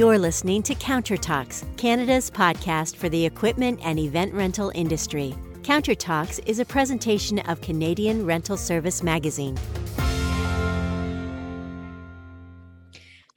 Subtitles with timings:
[0.00, 5.34] You're listening to Counter Talks, Canada's podcast for the equipment and event rental industry.
[5.62, 9.58] Counter Talks is a presentation of Canadian Rental Service Magazine.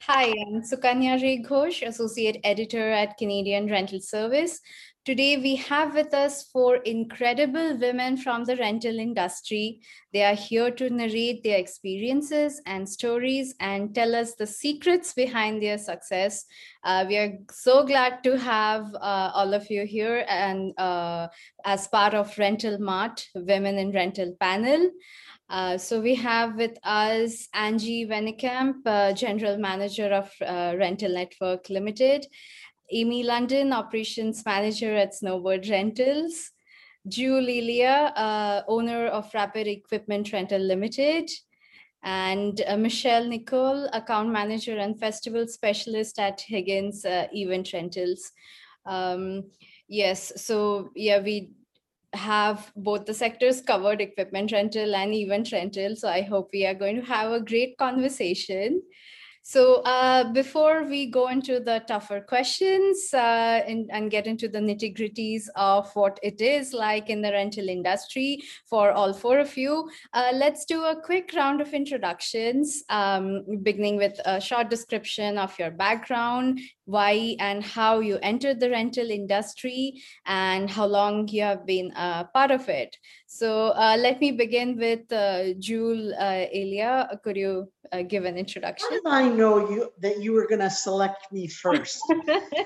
[0.06, 4.58] Hi, I'm Sukanya Ray Ghosh, Associate Editor at Canadian Rental Service.
[5.04, 9.82] Today, we have with us four incredible women from the rental industry.
[10.14, 15.62] They are here to narrate their experiences and stories and tell us the secrets behind
[15.62, 16.46] their success.
[16.82, 21.28] Uh, we are so glad to have uh, all of you here and uh,
[21.66, 24.90] as part of Rental Mart Women in Rental panel.
[25.50, 31.68] Uh, so we have with us Angie Venekamp, uh, General Manager of uh, Rental Network
[31.68, 32.26] Limited,
[32.90, 36.50] Amy London, Operations Manager at Snowbird Rentals,
[37.08, 41.30] Jewel Elia, uh, owner of Rapid Equipment Rental Limited,
[42.02, 48.32] and uh, Michelle Nicole, Account Manager and Festival Specialist at Higgins uh, Event Rentals.
[48.86, 49.44] Um,
[49.88, 51.50] yes, so yeah, we
[52.12, 55.96] have both the sectors covered equipment rental and event rental.
[55.96, 58.82] So I hope we are going to have a great conversation.
[59.46, 64.58] So uh, before we go into the tougher questions uh, and, and, get into the
[64.58, 69.54] nitty gritties of what it is like in the rental industry for all four of
[69.58, 75.36] you, uh, let's do a quick round of introductions, um, beginning with a short description
[75.36, 81.42] of your background, why and how you entered the rental industry, and how long you
[81.42, 82.96] have been a part of it.
[83.26, 87.18] So uh, let me begin with uh, Jewel uh, Elia.
[87.24, 88.88] Could you uh, give an introduction?
[88.90, 92.00] How did I know you that you were going to select me first?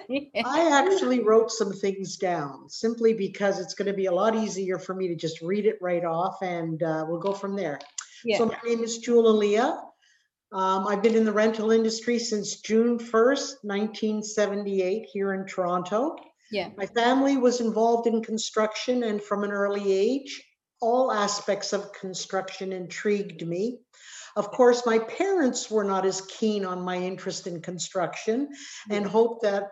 [0.09, 0.25] yeah.
[0.45, 4.79] I actually wrote some things down simply because it's going to be a lot easier
[4.79, 7.79] for me to just read it right off, and uh, we'll go from there.
[8.25, 8.39] Yeah.
[8.39, 9.81] So my name is Jewel Elia.
[10.53, 16.17] Um, I've been in the rental industry since June 1st, 1978, here in Toronto.
[16.51, 16.71] Yeah.
[16.77, 20.43] My family was involved in construction, and from an early age,
[20.81, 23.81] all aspects of construction intrigued me.
[24.37, 28.49] Of course, my parents were not as keen on my interest in construction
[28.89, 29.71] and hoped that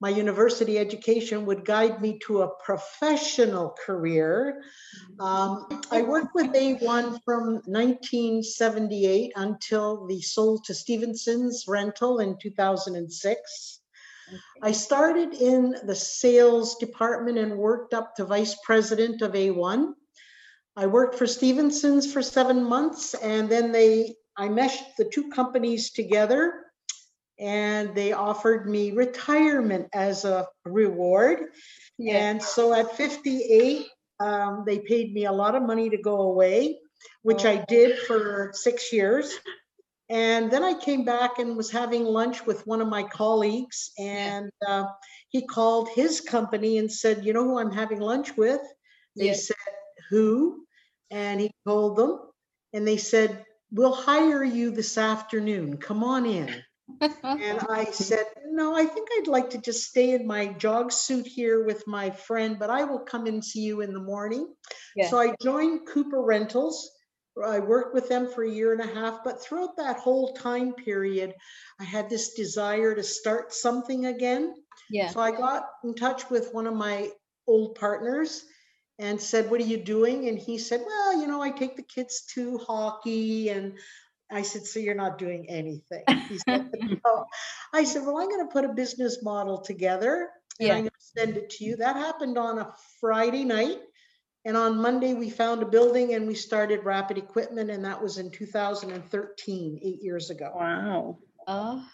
[0.00, 4.62] my university education would guide me to a professional career.
[5.20, 13.80] Um, I worked with A1 from 1978 until the sold to Stephenson's rental in 2006.
[14.62, 19.92] I started in the sales department and worked up to vice president of A1.
[20.76, 25.90] I worked for Stephenson's for seven months and then they, I meshed the two companies
[25.90, 26.63] together
[27.38, 31.50] and they offered me retirement as a reward.
[31.98, 32.16] Yeah.
[32.16, 33.86] And so at 58,
[34.20, 36.78] um, they paid me a lot of money to go away,
[37.22, 37.50] which oh.
[37.50, 39.34] I did for six years.
[40.10, 44.50] And then I came back and was having lunch with one of my colleagues, and
[44.68, 44.84] uh,
[45.30, 48.60] he called his company and said, You know who I'm having lunch with?
[49.16, 49.46] They yes.
[49.46, 49.56] said,
[50.10, 50.64] Who?
[51.10, 52.18] and he told them,
[52.72, 55.78] and they said, We'll hire you this afternoon.
[55.78, 56.62] Come on in.
[57.00, 61.26] And I said, No, I think I'd like to just stay in my jog suit
[61.26, 64.52] here with my friend, but I will come and see you in the morning.
[64.96, 65.08] Yeah.
[65.08, 66.90] So I joined Cooper Rentals.
[67.44, 70.72] I worked with them for a year and a half, but throughout that whole time
[70.72, 71.34] period,
[71.80, 74.54] I had this desire to start something again.
[74.88, 75.08] Yeah.
[75.08, 77.10] So I got in touch with one of my
[77.48, 78.44] old partners
[78.98, 80.28] and said, What are you doing?
[80.28, 83.48] And he said, Well, you know, I take the kids to hockey.
[83.48, 83.78] And
[84.34, 86.04] I said, So you're not doing anything?
[86.28, 86.70] He said,
[87.04, 87.26] No.
[87.72, 90.30] I said, Well, I'm going to put a business model together
[90.60, 90.74] and yeah.
[90.74, 91.76] I'm going to send it to you.
[91.76, 93.78] That happened on a Friday night.
[94.46, 97.70] And on Monday, we found a building and we started Rapid Equipment.
[97.70, 100.52] And that was in 2013, eight years ago.
[100.54, 101.18] Wow.
[101.46, 101.84] Oh.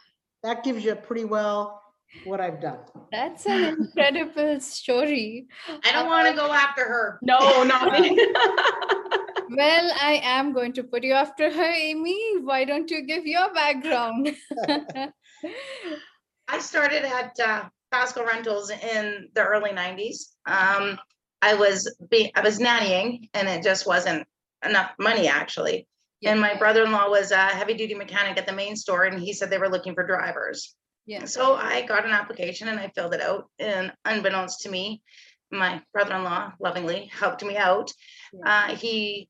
[0.43, 1.81] That gives you a pretty well
[2.25, 2.79] what I've done.
[3.13, 5.47] That's an incredible story.
[5.85, 7.19] I don't want to go after her.
[7.23, 8.11] No, not me.
[9.57, 12.39] well, I am going to put you after her, Amy.
[12.41, 14.35] Why don't you give your background?
[16.49, 20.35] I started at uh, Pasco Rentals in the early 90s.
[20.47, 20.99] Um,
[21.43, 24.27] I was be- I was nannying, and it just wasn't
[24.65, 25.87] enough money actually.
[26.21, 26.33] Yeah.
[26.33, 29.59] And my brother-in-law was a heavy-duty mechanic at the main store, and he said they
[29.59, 30.75] were looking for drivers.
[31.07, 31.25] Yeah.
[31.25, 33.49] So I got an application and I filled it out.
[33.59, 35.03] And unbeknownst to me,
[35.51, 37.91] my brother-in-law lovingly helped me out.
[38.33, 38.67] Yeah.
[38.69, 39.29] Uh, he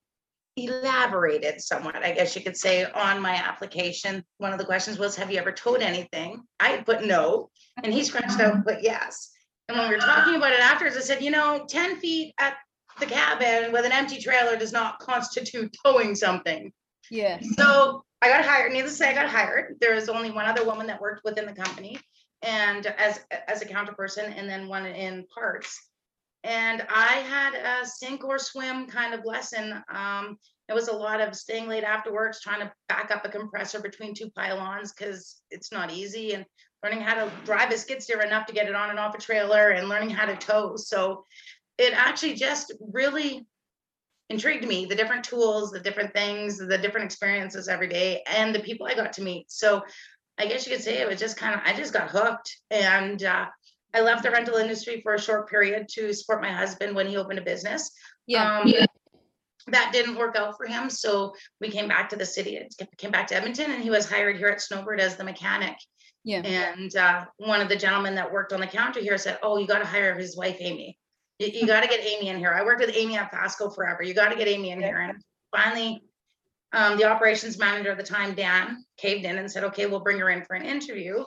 [0.66, 4.24] elaborated somewhat, I guess you could say, on my application.
[4.38, 7.50] One of the questions was, "Have you ever towed anything?" I put no,
[7.82, 9.30] and he scratched out but yes.
[9.68, 12.56] And when we were talking about it afterwards, I said, "You know, ten feet at
[12.98, 16.72] the cabin with an empty trailer does not constitute towing something."
[17.10, 17.38] Yeah.
[17.56, 18.72] So I got hired.
[18.72, 19.76] Needless to say, I got hired.
[19.80, 21.98] There was only one other woman that worked within the company.
[22.42, 25.89] and as as a counterperson and then one in parts
[26.44, 29.82] and i had a sink or swim kind of lesson.
[29.92, 30.38] Um
[30.70, 33.80] it was a lot of staying late after work trying to back up a compressor
[33.80, 36.46] between two pylons because it's not easy and
[36.84, 39.20] learning how to drive a skid steer enough to get it on and off a
[39.20, 40.76] trailer and learning how to tow.
[40.76, 41.24] So
[41.76, 43.46] it actually just really
[44.28, 48.60] intrigued me the different tools the different things the different experiences every day and the
[48.60, 49.50] people i got to meet.
[49.50, 49.82] So
[50.38, 53.24] i guess you could say it was just kind of i just got hooked and
[53.24, 53.46] uh,
[53.94, 57.16] i left the rental industry for a short period to support my husband when he
[57.16, 57.90] opened a business
[58.26, 58.58] Yeah.
[58.60, 58.86] um, yeah.
[59.68, 62.60] that didn't work out for him so we came back to the city
[62.98, 65.76] came back to edmonton and he was hired here at snowbird as the mechanic
[66.24, 66.42] Yeah.
[66.44, 69.66] and uh, one of the gentlemen that worked on the counter here said oh you
[69.66, 70.96] got to hire his wife amy
[71.40, 72.52] you, you got to get Amy in here.
[72.52, 74.02] I worked with Amy at Pasco forever.
[74.02, 74.98] You got to get Amy in here.
[74.98, 75.20] And
[75.50, 76.02] finally,
[76.72, 80.18] um, the operations manager at the time, Dan, caved in and said, okay, we'll bring
[80.18, 81.24] her in for an interview.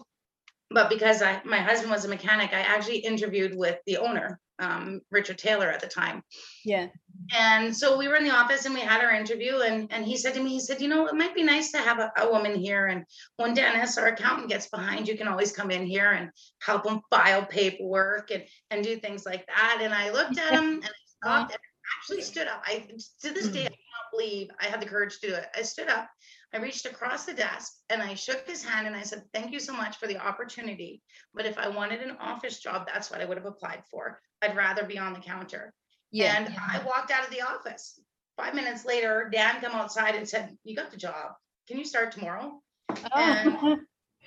[0.74, 5.02] But because I, my husband was a mechanic, I actually interviewed with the owner, um,
[5.12, 6.24] Richard Taylor at the time.
[6.66, 6.88] Yeah.
[7.36, 10.18] And so we were in the office and we had our interview and, and he
[10.18, 12.30] said to me, he said, you know, it might be nice to have a, a
[12.30, 12.88] woman here.
[12.88, 13.06] And
[13.38, 16.30] when Dennis, our accountant gets behind, you can always come in here and
[16.62, 19.80] help him file paperwork and, and do things like that.
[19.82, 21.60] And I looked at him and I stopped and
[21.98, 22.64] actually stood up.
[22.66, 22.88] I,
[23.22, 25.46] to this day, I cannot believe I had the courage to do it.
[25.56, 26.10] I stood up,
[26.54, 29.60] I reached across the desk and I shook his hand and I said, thank you
[29.60, 31.02] so much for the opportunity.
[31.34, 34.20] But if I wanted an office job, that's what I would have applied for.
[34.42, 35.74] I'd rather be on the counter.
[36.12, 36.36] Yeah.
[36.38, 38.00] And I walked out of the office.
[38.38, 41.34] Five minutes later, Dan come outside and said, "You got the job.
[41.68, 43.00] Can you start tomorrow?" Oh.
[43.14, 43.80] And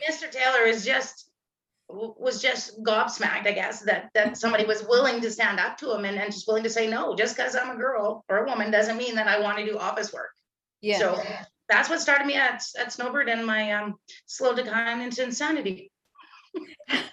[0.09, 0.31] Mr.
[0.31, 1.31] Taylor is just
[1.89, 6.05] was just gobsmacked, I guess, that that somebody was willing to stand up to him
[6.05, 7.15] and, and just willing to say no.
[7.15, 9.79] Just because I'm a girl or a woman doesn't mean that I want to do
[9.79, 10.31] office work.
[10.81, 10.99] Yeah.
[10.99, 11.23] So
[11.69, 13.95] that's what started me at at Snowbird and my um,
[14.27, 15.91] slow decline into insanity.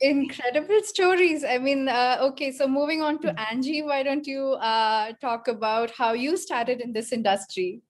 [0.00, 1.44] Incredible stories.
[1.44, 5.90] I mean, uh, okay, so moving on to Angie, why don't you uh, talk about
[5.90, 7.80] how you started in this industry?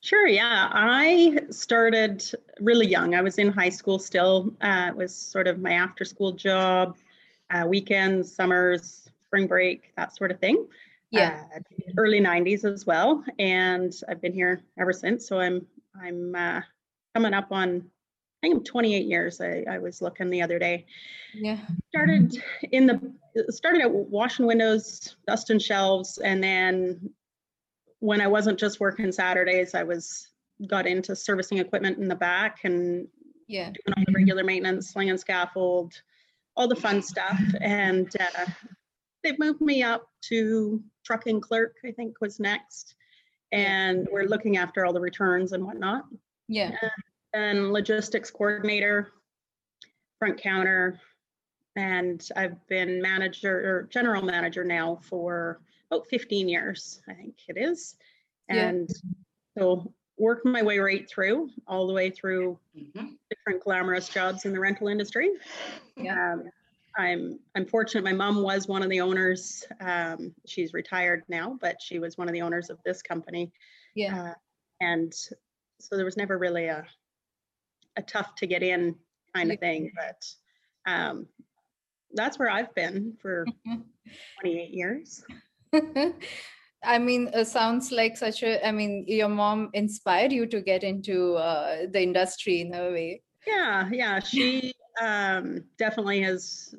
[0.00, 0.68] Sure, yeah.
[0.72, 2.24] I started
[2.60, 3.14] really young.
[3.14, 4.54] I was in high school still.
[4.60, 6.96] Uh, it was sort of my after school job,
[7.50, 10.66] uh, weekends, summers, spring break, that sort of thing.
[11.10, 11.44] Yeah.
[11.54, 11.60] Uh,
[11.98, 13.24] early 90s as well.
[13.38, 15.26] And I've been here ever since.
[15.28, 15.66] So I'm
[16.00, 16.60] I'm uh,
[17.14, 17.88] coming up on
[18.42, 19.40] I think I'm 28 years.
[19.40, 20.84] I, I was looking the other day.
[21.34, 21.58] Yeah.
[21.88, 22.36] Started
[22.72, 23.12] in the
[23.50, 27.10] started at washing windows, dusting shelves, and then
[28.00, 30.28] when I wasn't just working Saturdays, I was
[30.68, 33.08] got into servicing equipment in the back and
[33.48, 33.66] Yeah.
[33.70, 35.94] doing all the regular maintenance, slinging scaffold,
[36.56, 37.40] all the fun stuff.
[37.60, 38.46] And uh,
[39.24, 42.96] they've moved me up to trucking clerk, I think was next.
[43.52, 46.04] And we're looking after all the returns and whatnot.
[46.48, 46.72] Yeah.
[47.32, 49.12] And logistics coordinator,
[50.18, 51.00] front counter,
[51.76, 55.60] and I've been manager or general manager now for
[55.90, 57.96] about 15 years, I think it is.
[58.48, 58.68] Yeah.
[58.68, 58.90] And
[59.56, 63.18] so worked my way right through, all the way through Mhm.
[63.30, 65.30] different glamorous jobs in the rental industry.
[65.96, 66.32] Yeah.
[66.32, 66.50] Um,
[66.98, 68.04] I'm I'm fortunate.
[68.04, 69.64] My mom was one of the owners.
[69.80, 73.52] Um, she's retired now, but she was one of the owners of this company.
[73.94, 74.30] Yeah.
[74.30, 74.34] Uh,
[74.80, 75.12] and
[75.78, 76.86] so there was never really a
[77.96, 78.94] a tough to get in
[79.34, 79.90] kind of thing.
[79.96, 81.26] But um,
[82.12, 83.44] that's where I've been for
[84.40, 85.24] 28 years.
[86.84, 90.84] I mean, uh, sounds like such a, I mean, your mom inspired you to get
[90.84, 93.22] into uh, the industry in a way.
[93.46, 94.20] Yeah, yeah.
[94.20, 96.74] She um, definitely has,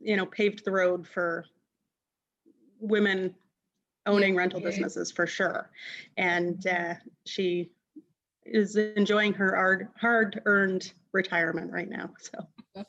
[0.00, 1.44] you know, paved the road for
[2.80, 3.34] women
[4.06, 5.70] owning rental businesses for sure.
[6.16, 6.94] And uh,
[7.24, 7.70] she
[8.44, 12.10] is enjoying her hard, hard-earned retirement right now.
[12.20, 12.46] So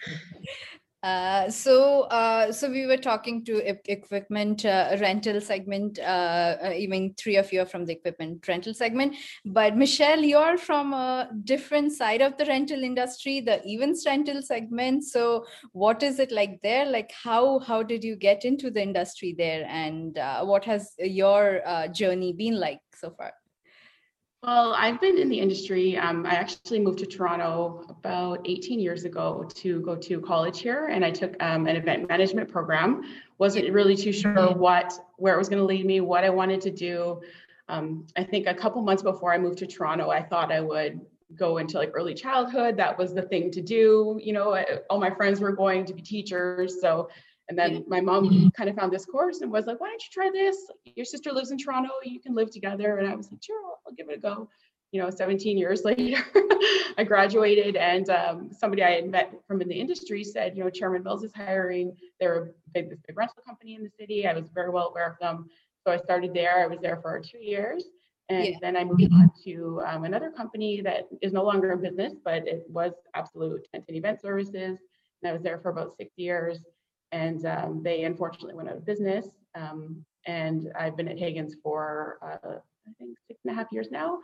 [1.03, 3.57] Uh, so, uh, so we were talking to
[3.89, 5.99] equipment uh, rental segment.
[5.99, 10.57] Uh, uh, mean, three of you are from the equipment rental segment, but Michelle, you're
[10.57, 15.03] from a different side of the rental industry, the events rental segment.
[15.03, 16.85] So, what is it like there?
[16.85, 21.61] Like, how how did you get into the industry there, and uh, what has your
[21.93, 23.33] journey been like so far?
[24.43, 25.97] Well, I've been in the industry.
[25.97, 30.87] Um, I actually moved to Toronto about 18 years ago to go to college here,
[30.87, 33.01] and I took um, an event management program.
[33.39, 36.61] wasn't really too sure what where it was going to lead me, what I wanted
[36.61, 37.21] to do.
[37.67, 41.01] Um, I think a couple months before I moved to Toronto, I thought I would
[41.35, 42.77] go into like early childhood.
[42.77, 44.19] That was the thing to do.
[44.23, 47.09] You know, I- all my friends were going to be teachers, so.
[47.49, 50.09] And then my mom kind of found this course and was like, "Why don't you
[50.11, 50.57] try this?
[50.95, 51.91] Your sister lives in Toronto.
[52.03, 54.49] You can live together." And I was like, "Sure, I'll, I'll give it a go."
[54.91, 56.23] you know, 17 years later,
[56.97, 60.69] I graduated and um, somebody I had met from in the industry said, you know,
[60.69, 61.95] Chairman Mills is hiring.
[62.19, 64.27] They're a big, big rental company in the city.
[64.27, 65.49] I was very well aware of them.
[65.85, 66.63] So I started there.
[66.63, 67.85] I was there for two years.
[68.29, 68.55] And yeah.
[68.61, 72.45] then I moved on to um, another company that is no longer in business, but
[72.45, 74.77] it was absolute tent and event services.
[75.21, 76.59] And I was there for about six years.
[77.11, 79.27] And um, they unfortunately went out of business.
[79.55, 83.87] Um, and I've been at Higgins for, uh, I think, six and a half years
[83.91, 84.19] now.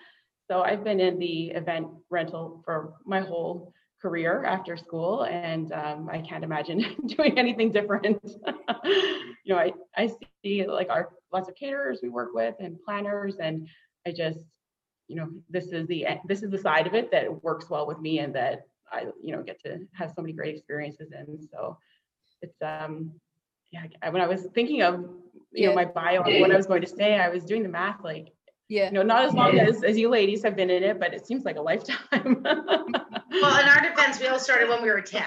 [0.50, 6.10] So I've been in the event rental for my whole career after school, and um,
[6.12, 8.20] I can't imagine doing anything different.
[8.84, 10.12] you know, I, I
[10.44, 13.68] see like our lots of caterers we work with and planners, and
[14.06, 14.40] I just,
[15.08, 18.00] you know, this is the this is the side of it that works well with
[18.00, 21.48] me, and that I, you know, get to have so many great experiences in.
[21.50, 21.78] So
[22.44, 23.12] it's um,
[23.72, 23.86] yeah.
[24.10, 25.20] When I was thinking of you
[25.54, 25.70] yeah.
[25.70, 28.34] know my bio what I was going to say, I was doing the math like
[28.70, 31.14] yeah you know not as long as as you ladies have been in it but
[31.14, 31.98] it seems like a lifetime
[32.44, 35.24] well in our defense we all started when we were 10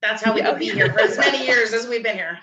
[0.00, 0.50] that's how we yeah.
[0.50, 2.38] could be here for as many years as we've been here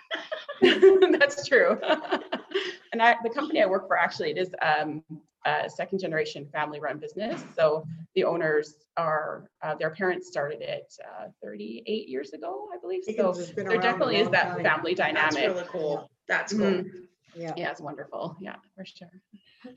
[1.18, 1.80] that's true
[2.92, 5.04] and I, the company i work for actually it is um,
[5.46, 7.44] a second generation family run business.
[7.56, 7.86] So
[8.16, 13.04] the owners are uh, their parents started it uh, 38 years ago i believe.
[13.04, 14.64] So there definitely is that time.
[14.64, 16.10] family dynamic that's really cool.
[16.28, 16.62] That's cool.
[16.62, 16.98] Mm-hmm.
[17.36, 17.54] yeah.
[17.58, 18.38] Yeah it's wonderful.
[18.40, 19.10] Yeah for sure.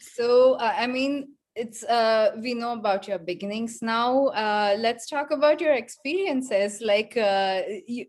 [0.01, 4.27] So, uh, I mean, it's uh we know about your beginnings now.
[4.27, 6.83] Uh let's talk about your experiences.
[6.83, 8.05] Like uh you,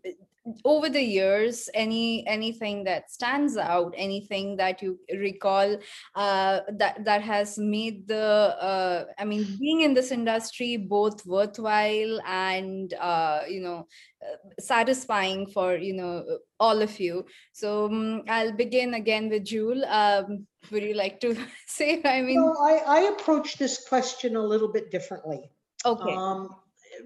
[0.64, 5.76] over the years any anything that stands out anything that you recall
[6.14, 8.16] uh, that that has made the
[8.60, 13.86] uh, i mean being in this industry both worthwhile and uh, you know
[14.20, 16.24] uh, satisfying for you know
[16.60, 17.24] all of you.
[17.52, 19.84] So um, i'll begin again with jewel.
[19.84, 21.36] Um, would you like to
[21.66, 22.42] say i mean?
[22.42, 25.50] Well, I, I approach this question a little bit differently.
[25.84, 26.14] Okay.
[26.14, 26.48] Um,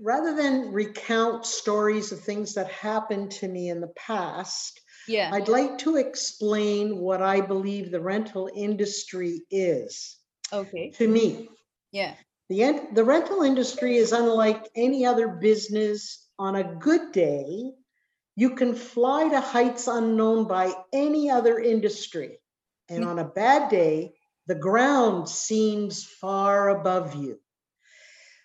[0.00, 5.30] rather than recount stories of things that happened to me in the past, yeah.
[5.32, 10.16] I'd like to explain what I believe the rental industry is.
[10.52, 10.90] Okay.
[10.90, 11.48] To me.
[11.90, 12.14] Yeah.
[12.48, 16.28] The, the rental industry is unlike any other business.
[16.38, 17.72] On a good day,
[18.36, 22.38] you can fly to heights unknown by any other industry.
[22.88, 23.08] And mm.
[23.08, 24.14] on a bad day,
[24.46, 27.38] the ground seems far above you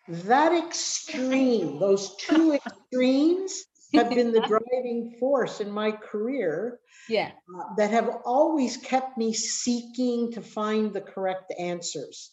[0.08, 6.80] that extreme, those two extremes have been the driving force in my career.
[7.10, 7.32] Yeah.
[7.54, 12.32] Uh, that have always kept me seeking to find the correct answers.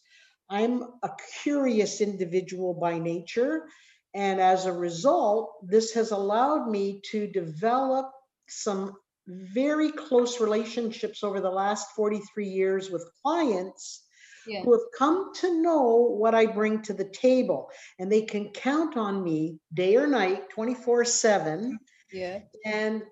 [0.51, 1.11] I'm a
[1.43, 3.67] curious individual by nature.
[4.15, 8.11] And as a result, this has allowed me to develop
[8.49, 8.95] some
[9.27, 14.04] very close relationships over the last 43 years with clients
[14.47, 14.63] yeah.
[14.63, 17.71] who have come to know what I bring to the table.
[17.99, 21.79] And they can count on me day or night, 24 7.
[22.13, 22.41] Yeah.
[22.65, 23.03] And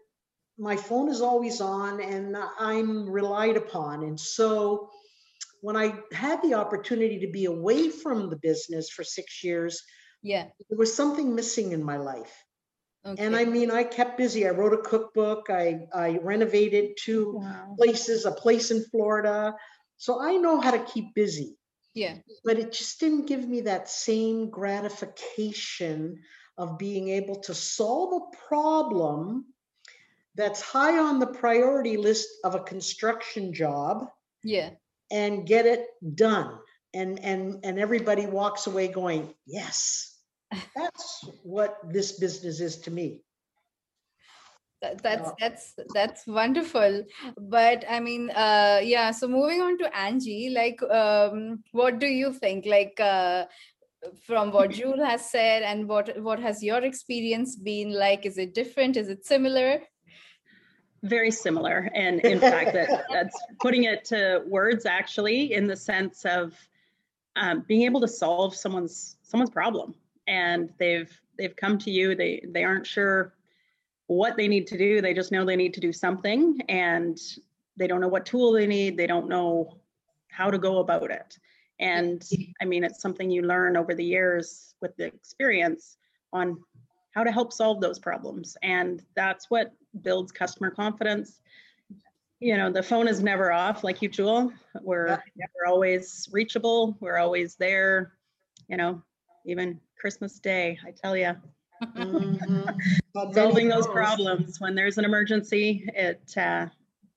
[0.58, 4.04] my phone is always on and I'm relied upon.
[4.04, 4.90] And so
[5.60, 9.82] when I had the opportunity to be away from the business for six years,
[10.22, 12.44] yeah, there was something missing in my life.
[13.04, 13.24] Okay.
[13.24, 14.46] And I mean, I kept busy.
[14.46, 15.50] I wrote a cookbook.
[15.50, 17.74] I, I renovated two wow.
[17.76, 19.54] places, a place in Florida,
[20.02, 21.56] so I know how to keep busy.
[21.94, 22.16] Yeah.
[22.42, 26.18] But it just didn't give me that same gratification
[26.58, 29.44] of being able to solve a problem
[30.34, 34.08] that's high on the priority list of a construction job.
[34.42, 34.70] Yeah.
[35.12, 36.58] And get it done.
[36.92, 40.18] And and and everybody walks away going, "Yes."
[40.74, 43.22] That's what this business is to me
[45.02, 47.04] that's that's that's wonderful.
[47.38, 52.32] But i mean uh yeah so moving on to angie like um what do you
[52.32, 52.66] think?
[52.66, 53.46] Like uh
[54.26, 58.26] from what Jewel has said and what what has your experience been like?
[58.26, 58.96] Is it different?
[58.96, 59.80] Is it similar?
[61.02, 61.90] Very similar.
[61.94, 66.54] And in fact that that's putting it to words actually in the sense of
[67.36, 69.94] um, being able to solve someone's someone's problem.
[70.26, 72.14] And they've they've come to you.
[72.14, 73.34] They they aren't sure
[74.06, 75.00] what they need to do.
[75.00, 77.18] They just know they need to do something and
[77.76, 78.96] they don't know what tool they need.
[78.96, 79.78] They don't know
[80.28, 81.38] how to go about it.
[81.78, 82.22] And
[82.60, 85.96] I mean, it's something you learn over the years with the experience
[86.32, 86.58] on
[87.14, 88.56] how to help solve those problems.
[88.62, 91.40] And that's what builds customer confidence.
[92.40, 94.52] You know, the phone is never off, like you, Jewel.
[94.80, 95.46] We're, yeah.
[95.54, 96.96] we're always reachable.
[97.00, 98.12] We're always there.
[98.68, 99.02] You know,
[99.44, 101.36] even Christmas Day, I tell you,
[101.82, 103.32] mm-hmm.
[103.32, 106.66] solving those problems when there's an emergency it uh,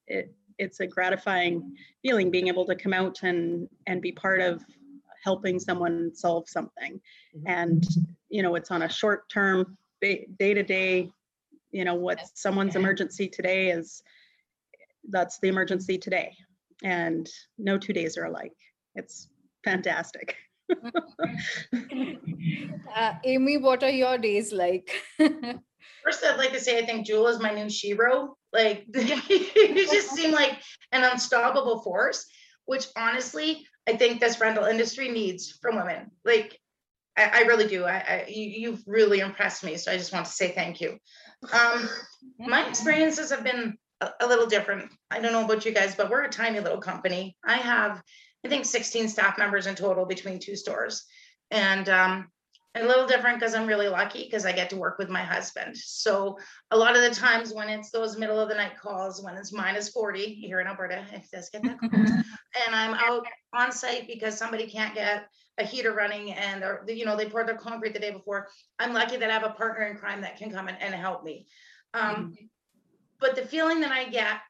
[0.07, 4.63] it it's a gratifying feeling being able to come out and and be part of
[5.25, 7.01] helping someone solve something.
[7.35, 7.43] Mhm.
[7.47, 7.83] And,
[8.29, 11.09] you know, it's on a short term, day to day,
[11.71, 14.03] you know, what someone's emergency today is,
[15.09, 16.31] that's the emergency today.
[16.83, 18.55] And no two days are alike.
[18.93, 19.27] It's
[19.63, 20.37] fantastic.
[22.95, 24.89] Uh, Amy, what are your days like?
[25.17, 28.35] First, I'd like to say I think Jewel is my new shero.
[28.53, 32.25] Like you just seem like an unstoppable force,
[32.65, 36.11] which honestly I think this rental industry needs from women.
[36.23, 36.59] Like
[37.17, 37.85] I, I really do.
[37.85, 39.77] I, I you, you've really impressed me.
[39.77, 40.97] So I just want to say thank you.
[41.51, 41.89] Um,
[42.39, 44.91] my experiences have been a, a little different.
[45.11, 47.35] I don't know about you guys, but we're a tiny little company.
[47.45, 48.01] I have
[48.45, 51.05] I think 16 staff members in total between two stores.
[51.49, 52.27] And um,
[52.75, 55.75] a little different because I'm really lucky because I get to work with my husband.
[55.75, 56.37] So
[56.69, 59.51] a lot of the times when it's those middle of the night calls, when it's
[59.51, 62.25] minus 40 here in Alberta, it does get that cold, and
[62.71, 67.15] I'm out on site because somebody can't get a heater running and or you know
[67.15, 68.49] they poured their concrete the day before.
[68.77, 71.23] I'm lucky that I have a partner in crime that can come and, and help
[71.23, 71.47] me.
[71.93, 72.35] Um,
[73.19, 74.41] but the feeling that I get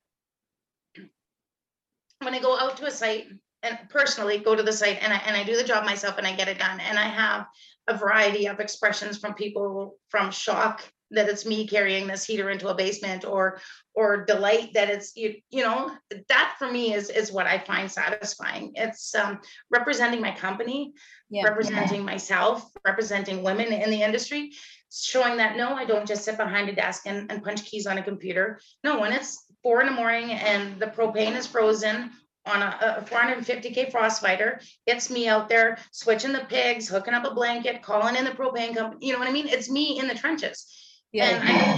[2.22, 3.28] when I go out to a site
[3.66, 6.28] and personally go to the site and I, and I do the job myself and
[6.28, 6.80] I get it done.
[6.80, 7.48] And I have
[7.88, 12.68] a variety of expressions from people from shock that it's me carrying this heater into
[12.68, 13.60] a basement or
[13.94, 15.92] or delight that it's you you know
[16.30, 18.72] that for me is is what I find satisfying.
[18.76, 20.94] It's um representing my company
[21.30, 21.44] Yeah.
[21.44, 24.54] representing myself representing women in the industry
[24.92, 28.00] showing that no I don't just sit behind a desk and, and punch keys on
[28.00, 28.60] a computer.
[28.84, 32.12] No when it's four in the morning and the propane is frozen
[32.46, 34.60] on a, a 450k frost fighter.
[34.86, 38.76] It's me out there switching the pigs, hooking up a blanket, calling in the propane
[38.76, 39.08] company.
[39.08, 39.48] You know what I mean?
[39.48, 40.66] It's me in the trenches.
[41.14, 41.76] And I.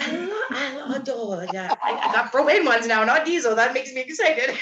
[0.00, 1.78] I, lo- I adore that.
[1.82, 3.54] I, I got propane ones now, not diesel.
[3.54, 4.56] That makes me excited.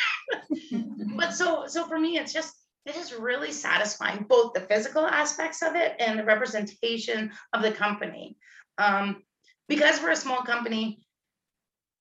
[1.16, 2.52] but so so for me, it's just
[2.84, 7.72] it is really satisfying, both the physical aspects of it and the representation of the
[7.72, 8.36] company.
[8.76, 9.22] Um,
[9.68, 11.06] because we're a small company,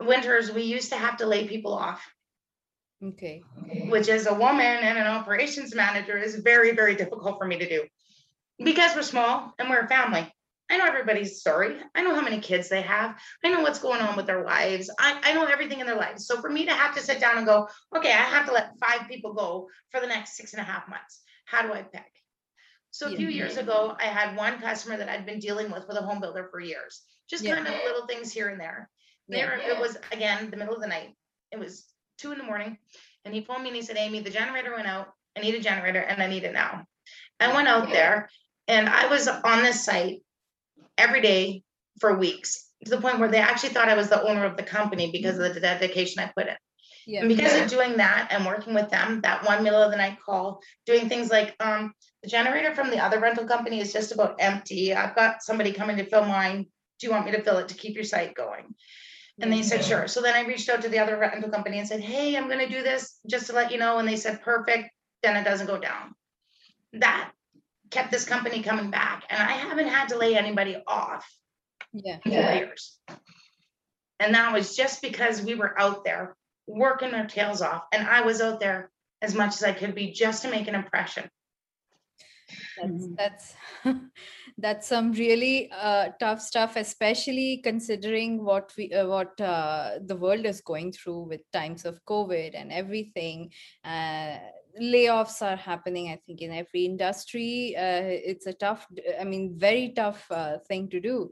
[0.02, 2.04] winters we used to have to lay people off
[3.04, 3.42] Okay.
[3.90, 7.68] which as a woman and an operations manager is very, very difficult for me to
[7.68, 7.84] do.
[8.64, 10.32] Because we're small and we're a family.
[10.70, 11.78] I know everybody's story.
[11.94, 13.20] I know how many kids they have.
[13.44, 14.90] I know what's going on with their lives.
[14.98, 16.26] I, I know everything in their lives.
[16.26, 18.78] So for me to have to sit down and go, okay, I have to let
[18.80, 21.22] five people go for the next six and a half months.
[21.46, 22.06] How do I pick?
[22.92, 25.98] So a few years ago, I had one customer that I'd been dealing with with
[25.98, 27.56] a home builder for years, just Yeah.
[27.56, 28.90] kind of little things here and there.
[29.28, 29.58] Yeah.
[29.58, 31.16] There, it was again, the middle of the night.
[31.52, 31.86] It was
[32.18, 32.78] two in the morning.
[33.26, 35.08] And he phoned me and he said, Amy, the generator went out.
[35.38, 36.86] I need a generator and I need it now.
[37.40, 38.30] I went out there
[38.68, 40.22] and I was on this site
[40.98, 41.64] every day
[42.00, 44.64] for weeks to the point where they actually thought I was the owner of the
[44.64, 46.56] company because of the dedication I put in.
[47.06, 47.22] Yeah.
[47.22, 50.18] And because of doing that and working with them, that one middle of the night
[50.26, 54.36] call, doing things like um, the generator from the other rental company is just about
[54.40, 54.94] empty.
[54.94, 56.66] I've got somebody coming to fill mine.
[57.00, 58.74] Do you want me to fill it to keep your site going?
[59.40, 59.90] And they said, mm-hmm.
[59.90, 60.08] sure.
[60.08, 62.70] So then I reached out to the other rental company and said, hey, I'm gonna
[62.70, 63.98] do this just to let you know.
[63.98, 64.90] And they said, perfect,
[65.24, 66.14] then it doesn't go down.
[66.94, 67.32] That
[67.90, 71.28] kept this company coming back and I haven't had to lay anybody off
[71.94, 72.18] Yeah.
[72.26, 73.00] in four years.
[74.20, 76.36] And that was just because we were out there
[76.68, 78.92] working our tails off and I was out there
[79.22, 81.30] as much as I could be just to make an impression.
[82.78, 83.56] That's that's
[84.58, 90.46] that's some really uh, tough stuff, especially considering what we uh, what uh, the world
[90.46, 93.52] is going through with times of COVID and everything.
[93.84, 94.38] Uh,
[94.82, 97.76] layoffs are happening, I think, in every industry.
[97.78, 98.88] Uh, it's a tough,
[99.20, 101.32] I mean, very tough uh, thing to do.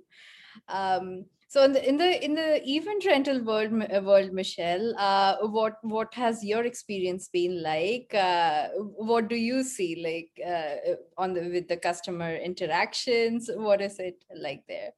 [0.68, 5.36] Um, so in the in the in the event rental world, uh, world, Michelle, uh,
[5.48, 8.16] what what has your experience been like?
[8.16, 13.50] Uh, what do you see like uh, on the with the customer interactions?
[13.54, 14.92] What is it like there?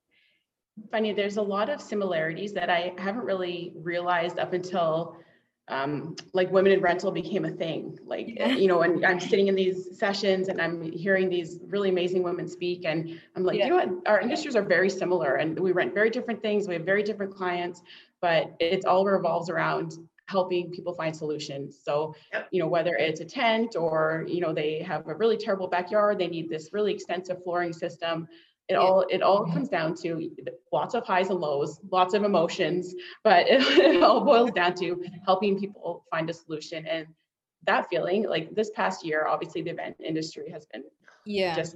[0.91, 5.17] funny, there's a lot of similarities that I haven't really realized up until
[5.69, 7.97] um, like women in rental became a thing.
[8.03, 8.49] Like, Yeah.
[8.55, 12.47] you know, and I'm sitting in these sessions and I'm hearing these really amazing women
[12.47, 12.85] speak.
[12.85, 13.65] And I'm like, Yeah.
[13.65, 14.07] you know what?
[14.07, 16.67] Our industries are very similar and we rent very different things.
[16.67, 17.81] We have very different clients,
[18.21, 19.97] but it's all revolves around
[20.27, 21.79] helping people find solutions.
[21.81, 22.47] So, Yep.
[22.51, 26.17] you know, whether it's a tent or, you know, they have a really terrible backyard,
[26.19, 28.27] they need this really extensive flooring system
[28.69, 28.79] it Yeah.
[28.79, 30.31] all it all comes down to
[30.71, 35.03] lots of highs and lows lots of emotions but it, it all boils down to
[35.25, 37.07] helping people find a solution and
[37.65, 40.83] that feeling like this past year obviously the event industry has been
[41.25, 41.55] Yeah.
[41.55, 41.75] just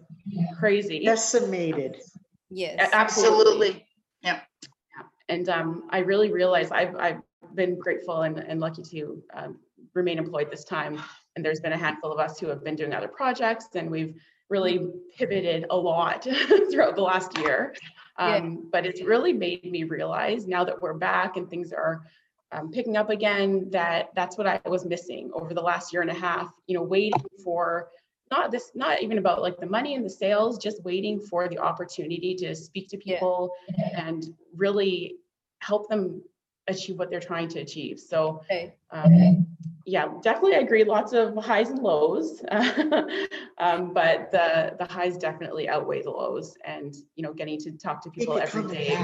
[0.60, 1.96] crazy Decimated.
[2.50, 2.76] yes.
[2.80, 3.86] A- Absolutely.
[5.30, 7.22] and um, I really realized I've I've
[7.54, 9.60] been grateful and, and lucky to um,
[9.94, 11.02] remain employed this time.
[11.36, 14.16] and there's been a handful of us who have been doing other projects, and we've
[14.50, 16.24] really pivoted a lot
[16.72, 17.76] throughout the last year.
[18.18, 18.60] Um, yeah.
[18.72, 22.04] But it's really made me realize now that we're back and things are
[22.52, 26.12] um, picking up again that that's what I was missing over the last year and
[26.12, 26.52] a half.
[26.68, 27.90] You know, waiting for
[28.32, 31.58] not this, not even about like the money and the sales, just waiting for the
[31.58, 34.08] opportunity to speak to people yeah.
[34.08, 35.16] and really
[35.60, 36.22] help them
[36.68, 38.00] achieve what they're trying to achieve.
[38.00, 38.74] So, okay.
[38.92, 39.38] Um, okay.
[39.88, 40.84] Yeah, definitely I agree.
[40.84, 42.44] Lots of highs and lows,
[43.58, 46.58] um, but the the highs definitely outweigh the lows.
[46.66, 49.00] And you know, getting to talk to people every day.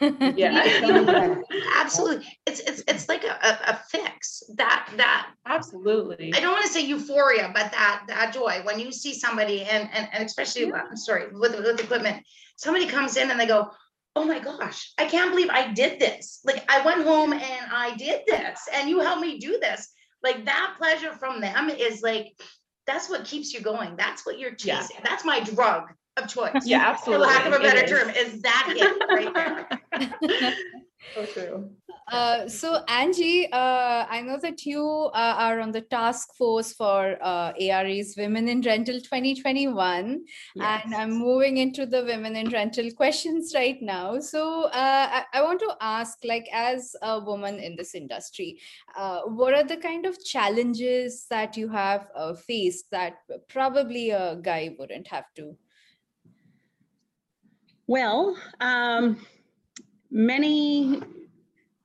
[0.00, 1.36] yeah,
[1.76, 2.26] absolutely.
[2.46, 6.32] It's it's it's like a, a, a, fix that that absolutely.
[6.34, 9.90] I don't want to say euphoria, but that that joy when you see somebody and
[9.92, 10.84] and, and especially yeah.
[10.88, 12.24] I'm sorry with with equipment,
[12.56, 13.70] somebody comes in and they go,
[14.16, 16.40] oh my gosh, I can't believe I did this.
[16.42, 19.92] Like I went home and I did this and you helped me do this.
[20.22, 22.38] Like that pleasure from them is like,
[22.86, 23.96] that's what keeps you going.
[23.96, 24.96] That's what you're chasing.
[24.96, 25.04] Yeah.
[25.04, 26.64] That's my drug of choice.
[26.64, 27.26] Yeah, absolutely.
[27.26, 30.54] For lack of a better term, is that it right there.
[31.14, 31.70] so true.
[32.08, 34.80] Uh, so Angie, uh, I know that you
[35.12, 40.82] uh, are on the task force for uh, ARA's Women in Rental 2021, yes.
[40.84, 44.20] and I'm moving into the Women in Rental questions right now.
[44.20, 48.60] So uh, I, I, want to ask, like, as a woman in this industry,
[48.96, 52.08] uh, what are the kind of challenges that you have
[52.46, 53.14] faced that
[53.48, 55.56] probably a guy wouldn't have to?
[57.88, 59.18] Well, um,
[60.10, 61.02] many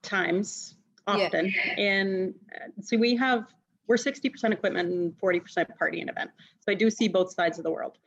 [0.02, 0.74] times,
[1.06, 1.76] often yeah.
[1.76, 2.34] in,
[2.80, 3.46] so we have,
[3.86, 6.30] we're 60% equipment and 40% party and event.
[6.60, 7.98] So I do see both sides of the world.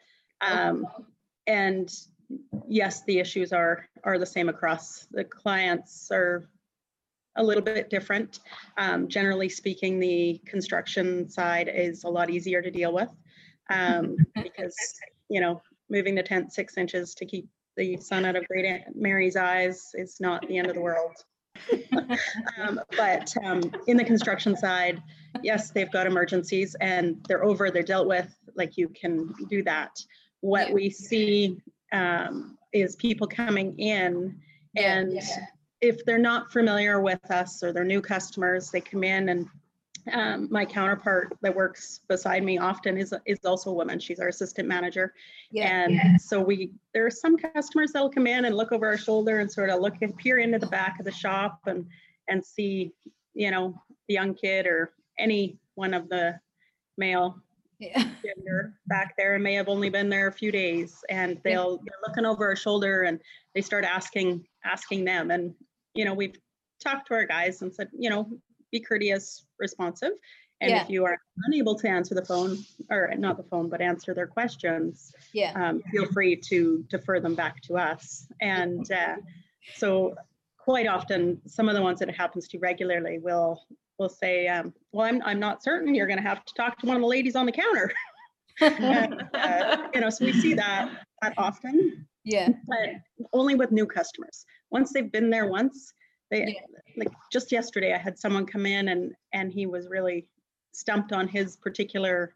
[0.41, 0.85] Um,
[1.47, 1.93] and
[2.67, 5.07] yes, the issues are, are the same across.
[5.11, 6.49] The clients are
[7.35, 8.39] a little bit different.
[8.77, 13.09] Um, generally speaking, the construction side is a lot easier to deal with
[13.69, 14.75] um, because,
[15.29, 17.47] you know, moving the tent six inches to keep
[17.77, 21.15] the sun out of Great Aunt Mary's eyes is not the end of the world.
[22.57, 25.01] um, but um, in the construction side,
[25.43, 29.91] yes, they've got emergencies and they're over, they're dealt with, like you can do that.
[30.41, 31.57] What we see
[31.91, 34.39] um, is people coming in
[34.75, 35.45] and yeah, yeah.
[35.81, 39.47] if they're not familiar with us or they're new customers, they come in and
[40.11, 43.99] um, my counterpart that works beside me often is is also a woman.
[43.99, 45.13] She's our assistant manager,
[45.51, 46.17] yeah, and yeah.
[46.17, 49.51] so we there are some customers that'll come in and look over our shoulder and
[49.51, 51.85] sort of look and peer into the back of the shop and
[52.27, 52.91] and see,
[53.33, 56.39] you know, the young kid or any one of the
[56.97, 57.41] male
[57.79, 57.97] yeah.
[58.25, 61.99] gender back there and may have only been there a few days and they'll they're
[62.07, 63.19] looking over our shoulder and
[63.53, 65.53] they start asking asking them and
[65.93, 66.37] you know we've
[66.81, 68.29] talked to our guys and said you know
[68.71, 70.11] be courteous, responsive.
[70.61, 70.83] And yeah.
[70.83, 72.57] if you are unable to answer the phone,
[72.89, 75.51] or not the phone, but answer their questions, yeah.
[75.53, 78.27] Um, feel free to defer them back to us.
[78.39, 79.17] And uh,
[79.75, 80.15] so,
[80.57, 83.65] quite often, some of the ones that it happens to regularly will
[83.99, 85.93] will say, um, "Well, I'm I'm not certain.
[85.93, 87.91] You're going to have to talk to one of the ladies on the counter."
[88.61, 90.89] and, uh, you know, so we see that
[91.21, 92.07] that often.
[92.23, 92.49] Yeah.
[92.67, 94.45] But only with new customers.
[94.71, 95.93] Once they've been there once,
[96.31, 96.79] they yeah.
[96.97, 100.27] like just yesterday I had someone come in and and he was really
[100.71, 102.35] stumped on his particular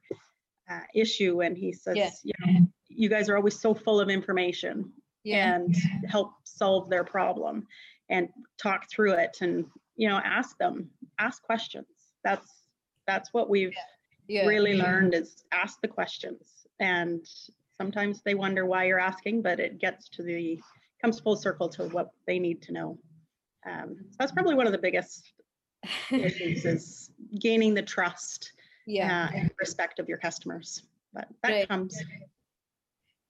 [0.69, 2.09] uh, issue and he says, yeah.
[2.23, 4.91] you know, you guys are always so full of information
[5.23, 5.55] yeah.
[5.55, 5.75] and
[6.07, 7.67] help solve their problem
[8.09, 8.29] and
[8.61, 11.85] talk through it and you know ask them ask questions
[12.23, 12.63] that's
[13.05, 13.75] that's what we've
[14.27, 14.45] yeah.
[14.45, 17.25] really learned is ask the questions and
[17.77, 20.59] sometimes they wonder why you're asking but it gets to the
[21.01, 22.97] comes full circle to what they need to know
[23.67, 25.33] um, so that's probably one of the biggest
[26.11, 28.53] issues is gaining the trust
[28.85, 29.29] yeah.
[29.31, 30.83] uh, and respect of your customers.
[31.13, 31.67] But that right.
[31.67, 31.97] comes.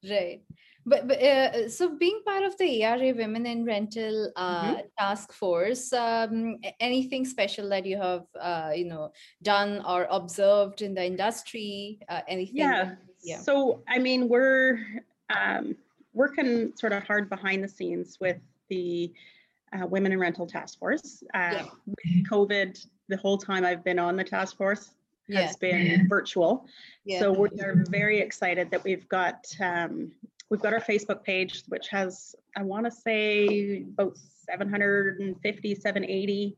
[0.10, 0.42] Right.
[0.86, 4.80] But, but uh, so being part of the ARA Women in Rental uh, mm-hmm.
[4.98, 9.12] task force, um, anything special that you have, uh, you know,
[9.44, 12.00] done or observed in the industry?
[12.08, 12.58] Uh, anything?
[12.58, 12.96] Yeah.
[13.22, 13.40] yeah.
[13.40, 14.80] So I mean, we're
[15.36, 15.76] um,
[16.14, 18.38] working sort of hard behind the scenes with
[18.70, 19.14] the
[19.74, 21.24] uh, Women in Rental Task Force.
[21.34, 21.64] Uh,
[22.06, 22.24] yeah.
[22.30, 24.92] COVID, the whole time I've been on the task force
[25.32, 25.72] has yeah.
[25.72, 26.66] been virtual.
[27.06, 27.20] Yeah.
[27.20, 30.12] So we're very excited that we've got um,
[30.50, 36.58] we've got our Facebook page, which has I want to say about 750, 780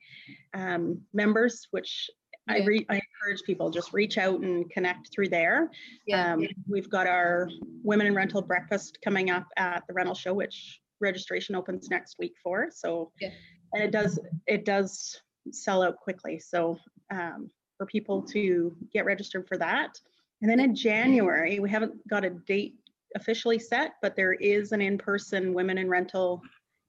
[0.54, 2.10] um, members, which
[2.48, 5.70] I, re- I, encourage people just reach out and connect through there.
[6.08, 6.34] Yeah.
[6.34, 7.50] Um, we've got our
[7.84, 12.36] women in rental breakfast coming up at the rental show, which registration opens next week
[12.44, 12.70] for.
[12.72, 13.30] So, yeah.
[13.74, 15.20] and it does it does
[15.52, 16.40] sell out quickly.
[16.40, 16.78] So
[17.12, 20.00] um, for people to get registered for that.
[20.42, 22.76] And then in January, we haven't got a date
[23.16, 26.42] officially set, but there is an in-person women in rental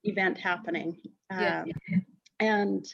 [0.05, 0.96] event happening.
[1.31, 1.64] Yeah.
[1.64, 2.05] Um,
[2.40, 2.85] And